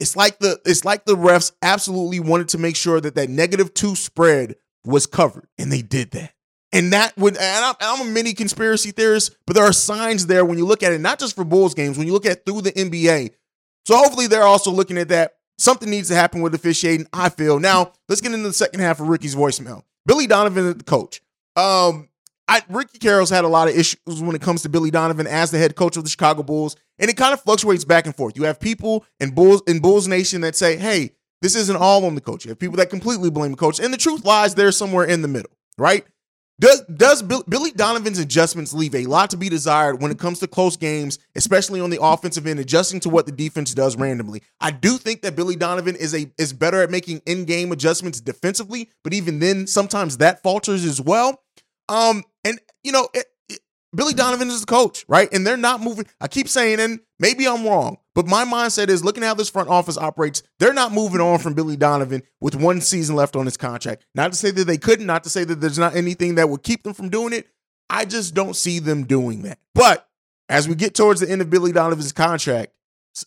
It's 0.00 0.16
like 0.16 0.38
the 0.38 0.58
it's 0.64 0.84
like 0.84 1.04
the 1.04 1.14
refs 1.14 1.52
absolutely 1.62 2.20
wanted 2.20 2.48
to 2.48 2.58
make 2.58 2.74
sure 2.74 3.00
that 3.00 3.14
that 3.14 3.28
negative 3.28 3.74
two 3.74 3.94
spread 3.94 4.56
was 4.84 5.06
covered, 5.06 5.46
and 5.58 5.70
they 5.70 5.82
did 5.82 6.12
that. 6.12 6.32
And 6.72 6.92
that 6.92 7.16
would, 7.16 7.36
and 7.36 7.64
I'm, 7.64 7.74
I'm, 7.80 8.08
a 8.08 8.10
mini 8.10 8.32
conspiracy 8.32 8.92
theorist, 8.92 9.36
but 9.46 9.56
there 9.56 9.64
are 9.64 9.72
signs 9.72 10.26
there 10.26 10.44
when 10.44 10.56
you 10.56 10.64
look 10.64 10.84
at 10.84 10.92
it, 10.92 11.00
not 11.00 11.18
just 11.18 11.34
for 11.34 11.44
Bulls 11.44 11.74
games, 11.74 11.98
when 11.98 12.06
you 12.06 12.12
look 12.12 12.26
at 12.26 12.46
through 12.46 12.62
the 12.62 12.70
NBA. 12.72 13.30
So 13.86 13.96
hopefully 13.96 14.28
they're 14.28 14.44
also 14.44 14.70
looking 14.70 14.96
at 14.96 15.08
that. 15.08 15.34
Something 15.58 15.90
needs 15.90 16.08
to 16.08 16.14
happen 16.14 16.42
with 16.42 16.54
officiating, 16.54 17.08
I 17.12 17.28
feel. 17.28 17.58
Now, 17.58 17.92
let's 18.08 18.20
get 18.20 18.32
into 18.32 18.46
the 18.46 18.54
second 18.54 18.80
half 18.80 19.00
of 19.00 19.08
Ricky's 19.08 19.34
voicemail. 19.34 19.82
Billy 20.06 20.26
Donovan, 20.26 20.78
the 20.78 20.84
coach. 20.84 21.20
Um, 21.56 22.08
I, 22.50 22.62
Ricky 22.68 22.98
Carroll's 22.98 23.30
had 23.30 23.44
a 23.44 23.48
lot 23.48 23.68
of 23.68 23.76
issues 23.76 24.20
when 24.20 24.34
it 24.34 24.42
comes 24.42 24.62
to 24.62 24.68
Billy 24.68 24.90
Donovan 24.90 25.28
as 25.28 25.52
the 25.52 25.58
head 25.58 25.76
coach 25.76 25.96
of 25.96 26.02
the 26.02 26.10
Chicago 26.10 26.42
Bulls, 26.42 26.74
and 26.98 27.08
it 27.08 27.16
kind 27.16 27.32
of 27.32 27.40
fluctuates 27.40 27.84
back 27.84 28.06
and 28.06 28.14
forth. 28.14 28.36
You 28.36 28.42
have 28.42 28.58
people 28.58 29.04
in 29.20 29.30
Bulls 29.30 29.62
in 29.68 29.78
Bulls 29.78 30.08
Nation 30.08 30.40
that 30.40 30.56
say, 30.56 30.76
"Hey, 30.76 31.12
this 31.42 31.54
isn't 31.54 31.76
all 31.76 32.04
on 32.04 32.16
the 32.16 32.20
coach." 32.20 32.44
You 32.44 32.48
have 32.48 32.58
people 32.58 32.76
that 32.78 32.90
completely 32.90 33.30
blame 33.30 33.52
the 33.52 33.56
coach, 33.56 33.78
and 33.78 33.94
the 33.94 33.98
truth 33.98 34.24
lies 34.24 34.56
there 34.56 34.72
somewhere 34.72 35.04
in 35.04 35.22
the 35.22 35.28
middle, 35.28 35.52
right? 35.78 36.04
Does 36.58 36.82
does 36.94 37.22
Bill, 37.22 37.44
Billy 37.48 37.70
Donovan's 37.70 38.18
adjustments 38.18 38.74
leave 38.74 38.96
a 38.96 39.06
lot 39.06 39.30
to 39.30 39.36
be 39.36 39.48
desired 39.48 40.02
when 40.02 40.10
it 40.10 40.18
comes 40.18 40.40
to 40.40 40.48
close 40.48 40.76
games, 40.76 41.20
especially 41.36 41.80
on 41.80 41.88
the 41.88 42.02
offensive 42.02 42.48
end, 42.48 42.58
adjusting 42.58 42.98
to 43.00 43.08
what 43.08 43.26
the 43.26 43.32
defense 43.32 43.72
does 43.72 43.96
randomly? 43.96 44.42
I 44.60 44.72
do 44.72 44.98
think 44.98 45.22
that 45.22 45.36
Billy 45.36 45.56
Donovan 45.56 45.94
is 45.94 46.14
a 46.14 46.30
is 46.36 46.52
better 46.52 46.82
at 46.82 46.90
making 46.90 47.22
in-game 47.26 47.70
adjustments 47.70 48.20
defensively, 48.20 48.90
but 49.04 49.14
even 49.14 49.38
then, 49.38 49.68
sometimes 49.68 50.16
that 50.18 50.42
falters 50.42 50.84
as 50.84 51.00
well. 51.00 51.40
Um, 51.90 52.24
and 52.44 52.58
you 52.82 52.92
know, 52.92 53.08
it, 53.12 53.26
it, 53.48 53.60
Billy 53.94 54.14
Donovan 54.14 54.48
is 54.48 54.60
the 54.60 54.66
coach, 54.66 55.04
right? 55.08 55.28
And 55.32 55.46
they're 55.46 55.56
not 55.56 55.82
moving. 55.82 56.06
I 56.20 56.28
keep 56.28 56.48
saying, 56.48 56.80
and 56.80 57.00
maybe 57.18 57.46
I'm 57.46 57.66
wrong, 57.66 57.98
but 58.14 58.26
my 58.26 58.44
mindset 58.44 58.88
is 58.88 59.04
looking 59.04 59.24
at 59.24 59.26
how 59.26 59.34
this 59.34 59.50
front 59.50 59.68
office 59.68 59.98
operates. 59.98 60.42
They're 60.58 60.72
not 60.72 60.92
moving 60.92 61.20
on 61.20 61.40
from 61.40 61.54
Billy 61.54 61.76
Donovan 61.76 62.22
with 62.40 62.54
one 62.54 62.80
season 62.80 63.16
left 63.16 63.34
on 63.34 63.44
his 63.44 63.56
contract. 63.56 64.06
Not 64.14 64.32
to 64.32 64.38
say 64.38 64.52
that 64.52 64.64
they 64.64 64.78
couldn't, 64.78 65.06
not 65.06 65.24
to 65.24 65.30
say 65.30 65.44
that 65.44 65.60
there's 65.60 65.78
not 65.78 65.96
anything 65.96 66.36
that 66.36 66.48
would 66.48 66.62
keep 66.62 66.84
them 66.84 66.94
from 66.94 67.08
doing 67.08 67.32
it. 67.32 67.48
I 67.90 68.04
just 68.04 68.34
don't 68.34 68.54
see 68.54 68.78
them 68.78 69.04
doing 69.04 69.42
that. 69.42 69.58
But 69.74 70.08
as 70.48 70.68
we 70.68 70.76
get 70.76 70.94
towards 70.94 71.20
the 71.20 71.30
end 71.30 71.40
of 71.40 71.50
Billy 71.50 71.72
Donovan's 71.72 72.12
contract, 72.12 72.72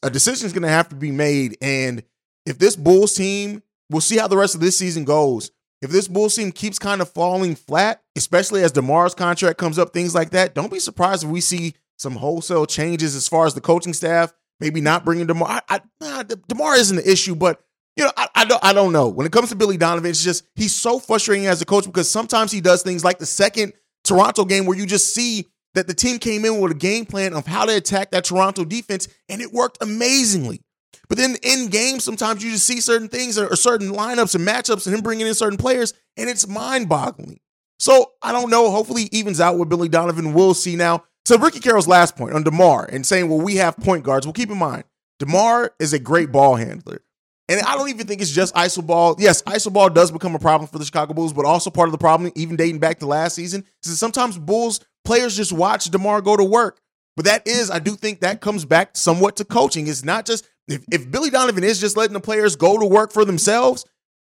a 0.02 0.10
decision 0.10 0.46
is 0.46 0.54
going 0.54 0.64
to 0.64 0.70
have 0.70 0.88
to 0.90 0.96
be 0.96 1.12
made. 1.12 1.58
And 1.62 2.04
if 2.46 2.58
this 2.58 2.78
Bulls 2.78 3.14
team, 3.14 3.62
we'll 3.90 4.02
see 4.02 4.18
how 4.18 4.28
the 4.28 4.38
rest 4.38 4.56
of 4.56 4.62
this 4.62 4.78
season 4.78 5.04
goes. 5.04 5.52
If 5.84 5.92
this 5.92 6.08
Bulls 6.08 6.36
team 6.36 6.54
keeps 6.54 6.80
kind 6.80 7.02
of 7.02 7.10
falling 7.10 7.56
flat, 7.56 8.02
especially 8.16 8.64
as 8.64 8.72
DeMar's 8.72 9.14
contract 9.14 9.58
comes 9.58 9.78
up, 9.78 9.92
things 9.92 10.16
like 10.16 10.30
that, 10.30 10.56
don't 10.56 10.72
be 10.72 10.80
surprised 10.80 11.26
if 11.26 11.30
we 11.30 11.42
see 11.42 11.76
some 11.98 12.14
wholesale 12.14 12.66
changes 12.66 13.16
as 13.16 13.28
far 13.28 13.46
as 13.46 13.54
the 13.54 13.60
coaching 13.60 13.94
staff, 13.94 14.34
maybe 14.62 14.80
not 14.80 15.04
bringing 15.04 15.28
DeMar. 15.28 15.50
I, 15.50 15.62
I, 15.68 15.82
nah, 16.00 16.24
DeMar 16.24 16.76
isn't 16.76 16.96
the 16.96 17.12
issue, 17.12 17.36
but 17.36 17.62
you 17.98 18.06
know, 18.06 18.12
I, 18.16 18.30
I, 18.34 18.46
don't 18.46 18.64
I 18.64 18.72
don't 18.72 18.94
know. 18.94 19.10
When 19.10 19.28
it 19.28 19.34
comes 19.34 19.50
to 19.50 19.58
Billy 19.58 19.76
Donovan, 19.76 20.10
it's 20.10 20.24
just 20.24 20.46
he's 20.56 20.74
so 20.74 21.00
frustrating 21.00 21.48
as 21.48 21.62
a 21.62 21.66
coach 21.66 21.86
because 21.86 22.10
sometimes 22.10 22.54
he 22.54 22.62
does 22.62 22.82
things 22.82 23.04
like 23.04 23.20
the 23.20 23.26
second 23.26 23.74
Toronto 24.06 24.46
game 24.46 24.66
where 24.66 24.78
you 24.78 24.86
just 24.86 25.14
see 25.14 25.48
that 25.74 25.88
the 25.88 25.94
team 25.94 26.18
came 26.18 26.46
in 26.46 26.62
with 26.62 26.72
a 26.72 26.76
game 26.76 27.06
plan 27.06 27.34
of 27.34 27.46
how 27.46 27.66
to 27.66 27.76
attack 27.76 28.12
that 28.12 28.24
Toronto 28.24 28.64
defense, 28.64 29.10
and 29.28 29.42
it 29.42 29.52
worked 29.52 29.80
amazingly. 29.82 30.62
But 31.10 31.18
then 31.18 31.36
in 31.44 31.68
game, 31.68 32.00
sometimes 32.00 32.44
you 32.44 32.52
just 32.52 32.66
see 32.66 32.82
certain 32.82 33.08
things 33.08 33.38
or 33.38 33.56
certain 33.56 33.90
lineups 33.90 34.36
and 34.36 34.48
matchups 34.48 34.86
and 34.86 34.96
him 34.96 35.02
bringing 35.02 35.28
in 35.28 35.34
certain 35.34 35.58
players, 35.58 35.94
and 36.18 36.30
it's 36.30 36.48
mind 36.48 36.90
boggling. 36.90 37.40
So 37.80 38.12
I 38.22 38.32
don't 38.32 38.50
know. 38.50 38.72
Hopefully, 38.72 39.10
evens 39.12 39.42
out 39.42 39.58
with 39.58 39.70
Billy 39.70 39.90
Donovan. 39.90 40.34
We'll 40.34 40.54
see 40.54 40.76
now. 40.76 41.04
So 41.26 41.38
Ricky 41.38 41.60
Carroll's 41.60 41.88
last 41.88 42.16
point 42.16 42.34
on 42.34 42.44
DeMar 42.44 42.86
and 42.92 43.06
saying, 43.06 43.30
well, 43.30 43.40
we 43.40 43.56
have 43.56 43.78
point 43.78 44.04
guards. 44.04 44.26
Well, 44.26 44.34
keep 44.34 44.50
in 44.50 44.58
mind, 44.58 44.84
DeMar 45.20 45.74
is 45.80 45.94
a 45.94 46.00
great 46.00 46.32
ball 46.32 46.56
handler. 46.56 47.02
And 47.50 47.62
I 47.62 47.76
don't 47.76 47.90
even 47.90 48.08
think 48.08 48.22
it's 48.22 48.32
just 48.32 48.56
iso 48.56 48.86
ball. 48.86 49.16
Yes, 49.20 49.42
iso 49.44 49.72
ball 49.72 49.90
does 49.90 50.12
become 50.12 50.36
a 50.36 50.40
problem 50.40 50.68
for 50.68 50.80
the 50.80 50.86
Chicago 50.86 51.14
Bulls, 51.14 51.34
but 51.34 51.46
also 51.46 51.70
part 51.70 51.88
of 51.88 51.92
the 51.92 51.98
problem, 51.98 52.32
even 52.36 52.56
dating 52.56 52.80
back 52.80 53.00
to 53.00 53.06
last 53.06 53.36
season, 53.36 53.66
is 53.84 53.92
that 53.92 53.98
sometimes 53.98 54.38
Bulls 54.38 54.80
players 55.04 55.36
just 55.36 55.52
watch 55.52 55.86
DeMar 55.86 56.22
go 56.22 56.38
to 56.38 56.44
work. 56.44 56.80
But 57.16 57.26
that 57.26 57.48
is, 57.48 57.70
I 57.70 57.80
do 57.80 57.96
think 57.96 58.22
that 58.22 58.42
comes 58.42 58.66
back 58.66 58.96
somewhat 58.96 59.36
to 59.36 59.46
coaching. 59.46 59.88
It's 59.88 60.04
not 60.04 60.26
just 60.26 60.48
if, 60.68 60.84
if 60.92 61.12
Billy 61.12 61.30
Donovan 61.30 61.64
is 61.64 61.80
just 61.80 61.98
letting 61.98 62.14
the 62.14 62.20
players 62.20 62.56
go 62.56 62.80
to 62.80 62.86
work 62.86 63.12
for 63.12 63.26
themselves, 63.26 63.86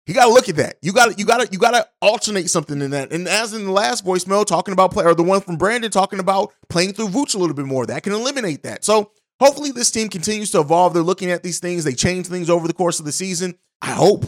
you 0.05 0.13
got 0.13 0.25
to 0.25 0.33
look 0.33 0.49
at 0.49 0.57
that. 0.57 0.77
You 0.81 0.91
got 0.91 1.11
to 1.11 1.17
you 1.17 1.25
got 1.25 1.41
to 1.41 1.47
you 1.51 1.57
got 1.57 1.71
to 1.71 1.87
alternate 2.01 2.49
something 2.49 2.81
in 2.81 2.91
that. 2.91 3.13
And 3.13 3.27
as 3.27 3.53
in 3.53 3.65
the 3.65 3.71
last 3.71 4.05
voicemail, 4.05 4.45
talking 4.45 4.73
about 4.73 4.91
play 4.91 5.05
or 5.05 5.15
the 5.15 5.23
one 5.23 5.41
from 5.41 5.55
Brandon 5.57 5.89
talking 5.89 6.19
about 6.19 6.53
playing 6.67 6.93
through 6.93 7.09
Vooch 7.09 7.35
a 7.35 7.37
little 7.37 7.55
bit 7.55 7.65
more, 7.65 7.85
that 7.85 8.03
can 8.03 8.13
eliminate 8.13 8.63
that. 8.63 8.83
So 8.83 9.11
hopefully 9.39 9.71
this 9.71 9.91
team 9.91 10.09
continues 10.09 10.51
to 10.51 10.59
evolve. 10.59 10.93
They're 10.93 11.03
looking 11.03 11.31
at 11.31 11.43
these 11.43 11.59
things. 11.59 11.83
They 11.83 11.93
change 11.93 12.27
things 12.27 12.49
over 12.49 12.67
the 12.67 12.73
course 12.73 12.99
of 12.99 13.05
the 13.05 13.11
season. 13.11 13.55
I 13.81 13.91
hope. 13.91 14.25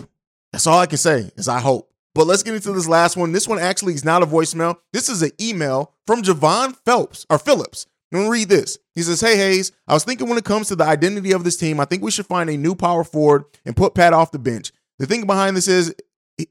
That's 0.54 0.68
all 0.68 0.80
I 0.80 0.86
can 0.86 0.98
say 0.98 1.32
is 1.36 1.50
I 1.50 1.60
hope. 1.60 1.92
But 2.14 2.28
let's 2.28 2.44
get 2.44 2.56
into 2.56 2.72
this 2.72 2.88
last 2.88 3.18
one. 3.18 3.34
This 3.34 3.48
one 3.48 3.60
actually 3.60 3.94
is 3.94 4.06
not 4.06 4.24
a 4.24 4.26
voicemail. 4.26 4.78
This 4.94 5.10
is 5.10 5.22
an 5.22 5.32
email 5.42 5.92
from 6.08 6.22
Javon 6.22 6.78
Phelps 6.86 7.26
or 7.30 7.38
Phillips. 7.38 7.88
Gonna 8.14 8.30
read 8.30 8.50
this. 8.50 8.78
He 8.94 9.02
says, 9.02 9.22
Hey 9.22 9.36
Hayes, 9.38 9.72
I 9.88 9.94
was 9.94 10.04
thinking 10.04 10.30
when 10.30 10.38
it 10.38 10.46
comes 10.46 10.68
to 10.68 10.76
the 10.76 10.86
identity 10.86 11.32
of 11.32 11.44
this 11.44 11.58
team, 11.58 11.80
I 11.80 11.86
think 11.86 12.04
we 12.04 12.12
should 12.12 12.28
find 12.28 12.50
a 12.50 12.58
new 12.58 12.76
power 12.76 13.04
forward 13.04 13.46
and 13.66 13.76
put 13.76 13.94
Pat 13.96 14.14
off 14.14 14.32
the 14.32 14.40
bench. 14.40 14.72
The 15.00 15.06
thing 15.06 15.26
behind 15.26 15.58
this 15.58 15.68
is 15.68 15.94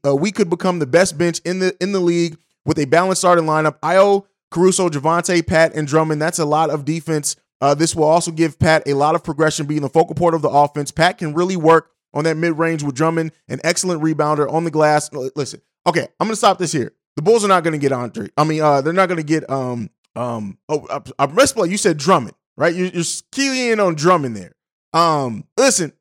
uh, 0.05 0.15
we 0.15 0.31
could 0.31 0.49
become 0.49 0.79
the 0.79 0.85
best 0.85 1.17
bench 1.17 1.39
in 1.45 1.59
the 1.59 1.75
in 1.81 1.91
the 1.91 1.99
league 1.99 2.37
with 2.65 2.77
a 2.79 2.85
balanced 2.85 3.21
starting 3.21 3.45
lineup. 3.45 3.79
Ayo, 3.79 4.25
Caruso, 4.51 4.89
Javonte, 4.89 5.45
Pat, 5.45 5.73
and 5.75 5.87
Drummond. 5.87 6.21
That's 6.21 6.39
a 6.39 6.45
lot 6.45 6.69
of 6.69 6.85
defense. 6.85 7.35
Uh, 7.61 7.73
this 7.73 7.95
will 7.95 8.03
also 8.03 8.31
give 8.31 8.59
Pat 8.59 8.83
a 8.85 8.93
lot 8.93 9.15
of 9.15 9.23
progression, 9.23 9.65
being 9.65 9.81
the 9.81 9.89
focal 9.89 10.15
point 10.15 10.35
of 10.35 10.41
the 10.41 10.49
offense. 10.49 10.91
Pat 10.91 11.17
can 11.17 11.33
really 11.33 11.55
work 11.55 11.91
on 12.13 12.23
that 12.25 12.37
mid 12.37 12.57
range 12.57 12.83
with 12.83 12.95
Drummond, 12.95 13.31
an 13.47 13.59
excellent 13.63 14.01
rebounder 14.01 14.51
on 14.51 14.63
the 14.63 14.71
glass. 14.71 15.09
Listen, 15.35 15.61
okay, 15.87 16.07
I'm 16.19 16.27
gonna 16.27 16.35
stop 16.35 16.57
this 16.57 16.71
here. 16.71 16.93
The 17.15 17.21
Bulls 17.21 17.45
are 17.45 17.49
not 17.49 17.63
gonna 17.63 17.77
get 17.77 17.91
Andre. 17.91 18.29
I 18.37 18.43
mean, 18.43 18.61
uh, 18.61 18.81
they're 18.81 18.93
not 18.93 19.09
gonna 19.09 19.23
get 19.23 19.49
um 19.49 19.89
um 20.15 20.57
oh 20.69 20.87
I, 20.89 21.23
I 21.23 21.27
play. 21.27 21.69
You 21.69 21.77
said 21.77 21.97
Drummond, 21.97 22.35
right? 22.57 22.73
You're, 22.73 22.87
you're 22.87 23.03
keying 23.31 23.71
in 23.71 23.79
on 23.79 23.95
Drummond 23.95 24.35
there. 24.35 24.55
Um, 24.93 25.45
listen, 25.57 25.93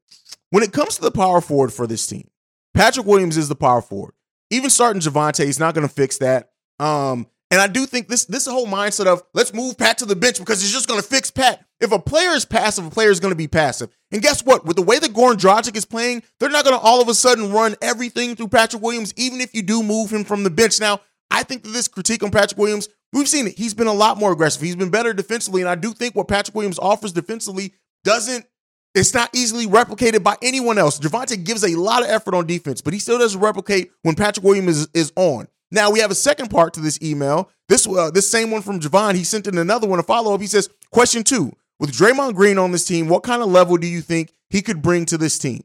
when 0.51 0.63
it 0.63 0.73
comes 0.73 0.97
to 0.97 1.03
the 1.03 1.11
power 1.11 1.41
forward 1.41 1.73
for 1.73 1.87
this 1.87 2.07
team, 2.07 2.29
Patrick 2.75 3.07
Williams 3.07 3.37
is 3.37 3.49
the 3.49 3.57
power 3.57 3.83
forward. 3.83 4.15
Even 4.51 4.71
starting 4.71 5.01
Javonte 5.01 5.45
is 5.45 5.59
not 5.59 5.75
gonna 5.75 5.89
fix 5.89 6.19
that. 6.19 6.51
Um, 6.79 7.27
and 7.55 7.61
I 7.61 7.69
do 7.69 7.87
think 7.87 8.09
this 8.09 8.25
this 8.25 8.47
whole 8.47 8.67
mindset 8.67 9.07
of 9.07 9.23
let's 9.33 9.55
move 9.55 9.79
Pat 9.79 9.99
to 9.99 10.07
the 10.07 10.17
bench 10.17 10.39
because 10.41 10.61
it's 10.61 10.73
just 10.73 10.89
going 10.89 11.01
to 11.01 11.07
fix 11.07 11.31
Pat. 11.31 11.65
If 11.81 11.93
a 11.93 12.01
player 12.01 12.31
is 12.31 12.45
passive, 12.45 12.85
a 12.85 12.91
player 12.91 13.11
is 13.11 13.21
going 13.21 13.31
to 13.31 13.37
be 13.37 13.47
passive. 13.47 13.91
And 14.11 14.21
guess 14.21 14.45
what? 14.45 14.65
With 14.65 14.75
the 14.75 14.83
way 14.83 14.99
that 14.99 15.13
Goran 15.13 15.37
Dragic 15.37 15.77
is 15.77 15.85
playing, 15.85 16.25
they're 16.41 16.51
not 16.51 16.65
going 16.65 16.77
to 16.77 16.83
all 16.83 17.01
of 17.01 17.09
a 17.09 17.15
sudden 17.15 17.53
run 17.53 17.77
everything 17.81 18.35
through 18.35 18.49
Patrick 18.49 18.83
Williams, 18.83 19.15
even 19.17 19.41
if 19.41 19.55
you 19.55 19.63
do 19.63 19.85
move 19.85 20.13
him 20.13 20.25
from 20.25 20.43
the 20.43 20.51
bench. 20.51 20.81
Now, 20.81 21.01
I 21.35 21.43
think 21.43 21.65
that 21.65 21.71
this 21.71 21.89
critique 21.89 22.23
on 22.23 22.31
Patrick 22.31 22.59
Williams, 22.59 22.89
we've 23.13 23.29
seen 23.29 23.49
it. 23.49 23.59
He's 23.59 23.75
been 23.75 23.89
a 23.89 23.93
lot 23.93 24.19
more 24.19 24.31
aggressive. 24.31 24.63
He's 24.63 24.77
been 24.77 24.91
better 24.91 25.13
defensively, 25.13 25.63
and 25.63 25.69
I 25.69 25.75
do 25.75 25.93
think 25.93 26.15
what 26.15 26.29
Patrick 26.29 26.55
Williams 26.55 26.79
offers 26.79 27.13
defensively 27.13 27.75
doesn't. 28.05 28.47
It's 28.95 29.13
not 29.13 29.31
easily 29.35 29.67
replicated 29.67 30.23
by 30.23 30.37
anyone 30.41 30.79
else. 30.79 31.01
Javonte 31.01 31.43
gives 31.45 31.65
a 31.65 31.75
lot 31.75 32.05
of 32.05 32.09
effort 32.09 32.35
on 32.35 32.47
defense, 32.47 32.81
but 32.81 32.93
he 32.93 33.01
still 33.01 33.19
doesn't 33.19 33.41
replicate 33.41 33.91
when 34.03 34.15
Patrick 34.15 34.45
Williams 34.45 34.79
is, 34.79 34.89
is 34.95 35.13
on. 35.17 35.49
Now 35.73 35.91
we 35.91 35.99
have 35.99 36.13
a 36.13 36.15
second 36.15 36.51
part 36.51 36.73
to 36.75 36.81
this 36.81 37.03
email. 37.03 37.51
This 37.69 37.89
uh, 37.89 38.13
this 38.13 38.31
same 38.31 38.53
one 38.53 38.63
from 38.63 38.79
Javon. 38.79 39.17
He 39.17 39.25
sent 39.25 39.49
in 39.49 39.59
another 39.59 39.89
one, 39.89 39.99
a 39.99 40.05
follow 40.05 40.35
up. 40.35 40.41
He 40.41 40.47
says, 40.47 40.71
"Question 40.93 41.25
two: 41.25 41.53
With 41.81 41.91
Draymond 41.91 42.37
Green 42.37 42.59
on 42.59 42.71
this 42.71 42.87
team, 42.87 43.09
what 43.09 43.25
kind 43.25 43.43
of 43.43 43.49
level 43.49 43.77
do 43.77 43.89
you 43.89 44.03
think 44.03 44.33
he 44.51 44.63
could 44.63 44.83
bring 44.83 45.05
to 45.07 45.19
this 45.19 45.37
team? 45.37 45.65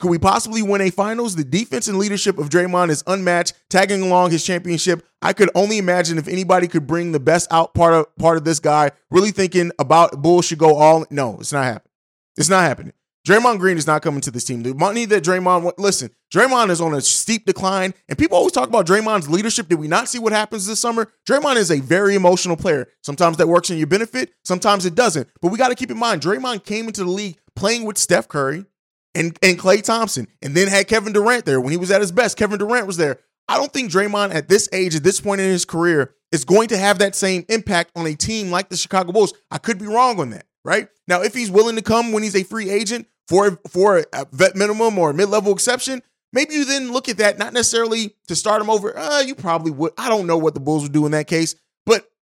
Could 0.00 0.10
we 0.10 0.18
possibly 0.18 0.62
win 0.62 0.80
a 0.80 0.90
finals? 0.90 1.36
The 1.36 1.44
defense 1.44 1.86
and 1.86 1.98
leadership 1.98 2.38
of 2.38 2.48
Draymond 2.48 2.88
is 2.88 3.04
unmatched. 3.06 3.52
Tagging 3.68 4.00
along 4.00 4.30
his 4.30 4.42
championship, 4.42 5.06
I 5.20 5.34
could 5.34 5.50
only 5.54 5.76
imagine 5.76 6.16
if 6.16 6.26
anybody 6.26 6.68
could 6.68 6.86
bring 6.86 7.12
the 7.12 7.20
best 7.20 7.52
out 7.52 7.74
part 7.74 7.92
of 7.92 8.16
part 8.16 8.38
of 8.38 8.44
this 8.44 8.60
guy. 8.60 8.92
Really 9.10 9.30
thinking 9.30 9.70
about 9.78 10.22
Bulls 10.22 10.46
should 10.46 10.58
go 10.58 10.76
all. 10.76 11.04
No, 11.10 11.36
it's 11.38 11.52
not 11.52 11.64
happening. 11.64 11.92
It's 12.38 12.48
not 12.48 12.62
happening. 12.62 12.94
Draymond 13.28 13.58
Green 13.58 13.76
is 13.76 13.86
not 13.86 14.00
coming 14.00 14.22
to 14.22 14.30
this 14.30 14.44
team. 14.44 14.62
The 14.62 14.72
money 14.72 15.04
that 15.04 15.22
Draymond, 15.22 15.74
listen, 15.76 16.10
Draymond 16.32 16.70
is 16.70 16.80
on 16.80 16.94
a 16.94 17.02
steep 17.02 17.44
decline, 17.44 17.92
and 18.08 18.16
people 18.16 18.38
always 18.38 18.52
talk 18.52 18.70
about 18.70 18.86
Draymond's 18.86 19.28
leadership. 19.28 19.68
Did 19.68 19.78
we 19.78 19.88
not 19.88 20.08
see 20.08 20.18
what 20.18 20.32
happens 20.32 20.66
this 20.66 20.80
summer? 20.80 21.12
Draymond 21.28 21.56
is 21.56 21.70
a 21.70 21.80
very 21.80 22.14
emotional 22.14 22.56
player. 22.56 22.88
Sometimes 23.02 23.36
that 23.36 23.46
works 23.46 23.68
in 23.68 23.76
your 23.76 23.86
benefit, 23.86 24.32
sometimes 24.42 24.86
it 24.86 24.94
doesn't. 24.94 25.28
But 25.42 25.52
we 25.52 25.58
got 25.58 25.68
to 25.68 25.74
keep 25.74 25.90
in 25.90 25.98
mind, 25.98 26.22
Draymond 26.22 26.64
came 26.64 26.86
into 26.86 27.04
the 27.04 27.10
league 27.10 27.36
playing 27.54 27.84
with 27.84 27.98
Steph 27.98 28.26
Curry 28.26 28.64
and, 29.14 29.36
and 29.42 29.58
Klay 29.58 29.82
Thompson, 29.82 30.26
and 30.42 30.54
then 30.54 30.68
had 30.68 30.88
Kevin 30.88 31.12
Durant 31.12 31.44
there 31.44 31.60
when 31.60 31.72
he 31.72 31.76
was 31.76 31.90
at 31.90 32.00
his 32.00 32.12
best. 32.12 32.36
Kevin 32.36 32.58
Durant 32.58 32.86
was 32.86 32.96
there. 32.96 33.18
I 33.48 33.56
don't 33.56 33.72
think 33.72 33.90
Draymond 33.90 34.32
at 34.32 34.48
this 34.48 34.68
age, 34.72 34.94
at 34.94 35.02
this 35.02 35.20
point 35.20 35.40
in 35.40 35.48
his 35.48 35.64
career, 35.64 36.14
is 36.30 36.44
going 36.44 36.68
to 36.68 36.78
have 36.78 36.98
that 36.98 37.16
same 37.16 37.44
impact 37.48 37.90
on 37.96 38.06
a 38.06 38.14
team 38.14 38.50
like 38.50 38.68
the 38.68 38.76
Chicago 38.76 39.10
Bulls. 39.12 39.34
I 39.50 39.58
could 39.58 39.78
be 39.78 39.86
wrong 39.86 40.20
on 40.20 40.30
that 40.30 40.46
right? 40.64 40.88
Now, 41.06 41.22
if 41.22 41.34
he's 41.34 41.50
willing 41.50 41.76
to 41.76 41.82
come 41.82 42.12
when 42.12 42.22
he's 42.22 42.36
a 42.36 42.44
free 42.44 42.70
agent 42.70 43.06
for 43.28 43.58
for 43.68 44.04
a 44.12 44.26
vet 44.32 44.56
minimum 44.56 44.98
or 44.98 45.12
mid 45.12 45.28
level 45.28 45.52
exception, 45.52 46.02
maybe 46.32 46.54
you 46.54 46.64
then 46.64 46.92
look 46.92 47.08
at 47.08 47.18
that 47.18 47.38
not 47.38 47.52
necessarily 47.52 48.14
to 48.28 48.36
start 48.36 48.60
him 48.60 48.70
over. 48.70 48.96
Uh, 48.96 49.20
you 49.20 49.34
probably 49.34 49.70
would. 49.72 49.92
I 49.98 50.08
don't 50.08 50.26
know 50.26 50.38
what 50.38 50.54
the 50.54 50.60
Bulls 50.60 50.84
would 50.84 50.92
do 50.92 51.06
in 51.06 51.12
that 51.12 51.26
case, 51.26 51.54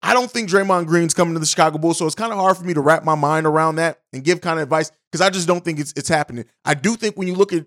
I 0.02 0.14
don't 0.14 0.30
think 0.30 0.50
Draymond 0.50 0.86
Green's 0.86 1.14
coming 1.14 1.34
to 1.34 1.40
the 1.40 1.46
Chicago 1.46 1.78
Bulls, 1.78 1.98
so 1.98 2.06
it's 2.06 2.16
kind 2.16 2.32
of 2.32 2.38
hard 2.38 2.58
for 2.58 2.64
me 2.64 2.74
to 2.76 2.82
wrap 2.82 3.04
my 3.04 3.16
mind 3.16 3.48
around 3.48 3.78
that 3.78 4.02
and 4.14 4.24
give 4.24 4.40
kind 4.42 4.60
of 4.60 4.64
advice 4.64 4.92
because 5.12 5.22
I 5.22 5.30
just 5.30 5.48
don't 5.48 5.66
think 5.66 5.80
it's 5.80 5.94
it's 5.96 6.10
happening. 6.10 6.46
I 6.64 6.76
do 6.76 6.96
think 6.96 7.18
when 7.18 7.28
you 7.28 7.36
look 7.36 7.54
at 7.54 7.66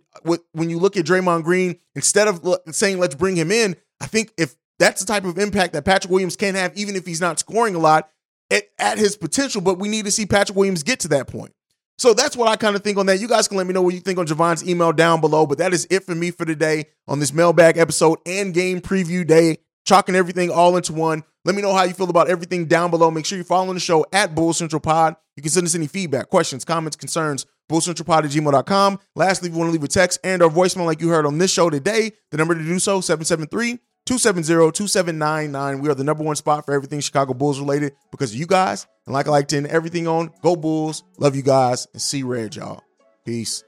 when 0.52 0.70
you 0.70 0.78
look 0.78 0.96
at 0.96 1.04
Draymond 1.04 1.44
Green, 1.44 1.78
instead 1.94 2.28
of 2.28 2.44
saying 2.70 2.98
let's 2.98 3.14
bring 3.14 3.36
him 3.36 3.50
in, 3.50 3.76
I 4.00 4.06
think 4.06 4.32
if 4.36 4.54
that's 4.78 5.00
the 5.00 5.12
type 5.12 5.24
of 5.24 5.38
impact 5.38 5.72
that 5.72 5.84
Patrick 5.84 6.12
Williams 6.12 6.36
can 6.36 6.54
have, 6.54 6.76
even 6.76 6.94
if 6.94 7.04
he's 7.04 7.20
not 7.20 7.38
scoring 7.38 7.74
a 7.74 7.78
lot, 7.78 8.10
at, 8.50 8.64
at 8.78 8.98
his 8.98 9.16
potential, 9.16 9.60
but 9.60 9.78
we 9.78 9.88
need 9.88 10.04
to 10.04 10.10
see 10.10 10.26
Patrick 10.26 10.56
Williams 10.56 10.82
get 10.82 11.00
to 11.00 11.08
that 11.08 11.26
point. 11.26 11.52
So 11.98 12.14
that's 12.14 12.36
what 12.36 12.48
I 12.48 12.54
kind 12.54 12.76
of 12.76 12.84
think 12.84 12.96
on 12.96 13.06
that. 13.06 13.20
You 13.20 13.26
guys 13.26 13.48
can 13.48 13.56
let 13.56 13.66
me 13.66 13.72
know 13.72 13.82
what 13.82 13.92
you 13.92 14.00
think 14.00 14.18
on 14.18 14.26
Javon's 14.26 14.66
email 14.66 14.92
down 14.92 15.20
below. 15.20 15.46
But 15.46 15.58
that 15.58 15.74
is 15.74 15.86
it 15.90 16.04
for 16.04 16.14
me 16.14 16.30
for 16.30 16.44
today 16.44 16.86
on 17.08 17.18
this 17.18 17.32
mailbag 17.32 17.76
episode 17.76 18.18
and 18.24 18.54
game 18.54 18.80
preview 18.80 19.26
day, 19.26 19.58
chalking 19.84 20.14
everything 20.14 20.50
all 20.50 20.76
into 20.76 20.92
one. 20.92 21.24
Let 21.48 21.54
me 21.54 21.62
know 21.62 21.72
how 21.72 21.84
you 21.84 21.94
feel 21.94 22.10
about 22.10 22.28
everything 22.28 22.66
down 22.66 22.90
below. 22.90 23.10
Make 23.10 23.24
sure 23.24 23.38
you're 23.38 23.44
following 23.46 23.72
the 23.72 23.80
show 23.80 24.04
at 24.12 24.34
Bull 24.34 24.52
Central 24.52 24.80
Pod. 24.80 25.16
You 25.34 25.42
can 25.42 25.50
send 25.50 25.64
us 25.64 25.74
any 25.74 25.86
feedback, 25.86 26.28
questions, 26.28 26.62
comments, 26.62 26.94
concerns, 26.94 27.46
bullcentralpod 27.70 28.24
at 28.24 28.30
gmail.com. 28.30 28.98
Lastly, 29.16 29.48
if 29.48 29.54
you 29.54 29.58
want 29.58 29.68
to 29.68 29.72
leave 29.72 29.82
a 29.82 29.88
text 29.88 30.20
and 30.22 30.42
or 30.42 30.50
voicemail 30.50 30.84
like 30.84 31.00
you 31.00 31.08
heard 31.08 31.24
on 31.24 31.38
this 31.38 31.50
show 31.50 31.70
today, 31.70 32.12
the 32.32 32.36
number 32.36 32.54
to 32.54 32.62
do 32.62 32.78
so, 32.78 33.00
773 33.00 33.78
270-2799. 34.06 35.80
We 35.80 35.88
are 35.88 35.94
the 35.94 36.04
number 36.04 36.22
one 36.22 36.36
spot 36.36 36.66
for 36.66 36.74
everything 36.74 37.00
Chicago 37.00 37.32
Bulls 37.32 37.58
related 37.60 37.94
because 38.10 38.32
of 38.32 38.38
you 38.38 38.46
guys. 38.46 38.86
And 39.06 39.14
like 39.14 39.26
I 39.26 39.30
like 39.30 39.48
to 39.48 39.56
end 39.56 39.68
everything 39.68 40.06
on, 40.06 40.30
go 40.42 40.54
Bulls. 40.54 41.02
Love 41.16 41.34
you 41.34 41.42
guys 41.42 41.86
and 41.94 42.02
see 42.02 42.22
red, 42.24 42.56
y'all. 42.56 42.82
Peace. 43.24 43.64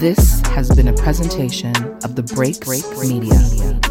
This 0.00 0.40
has 0.46 0.74
been 0.74 0.88
a 0.88 0.94
presentation 0.94 1.76
of 2.04 2.16
the 2.16 2.22
Break 2.22 2.60
Break 2.60 2.88
Media. 2.98 3.38
Media. 3.38 3.89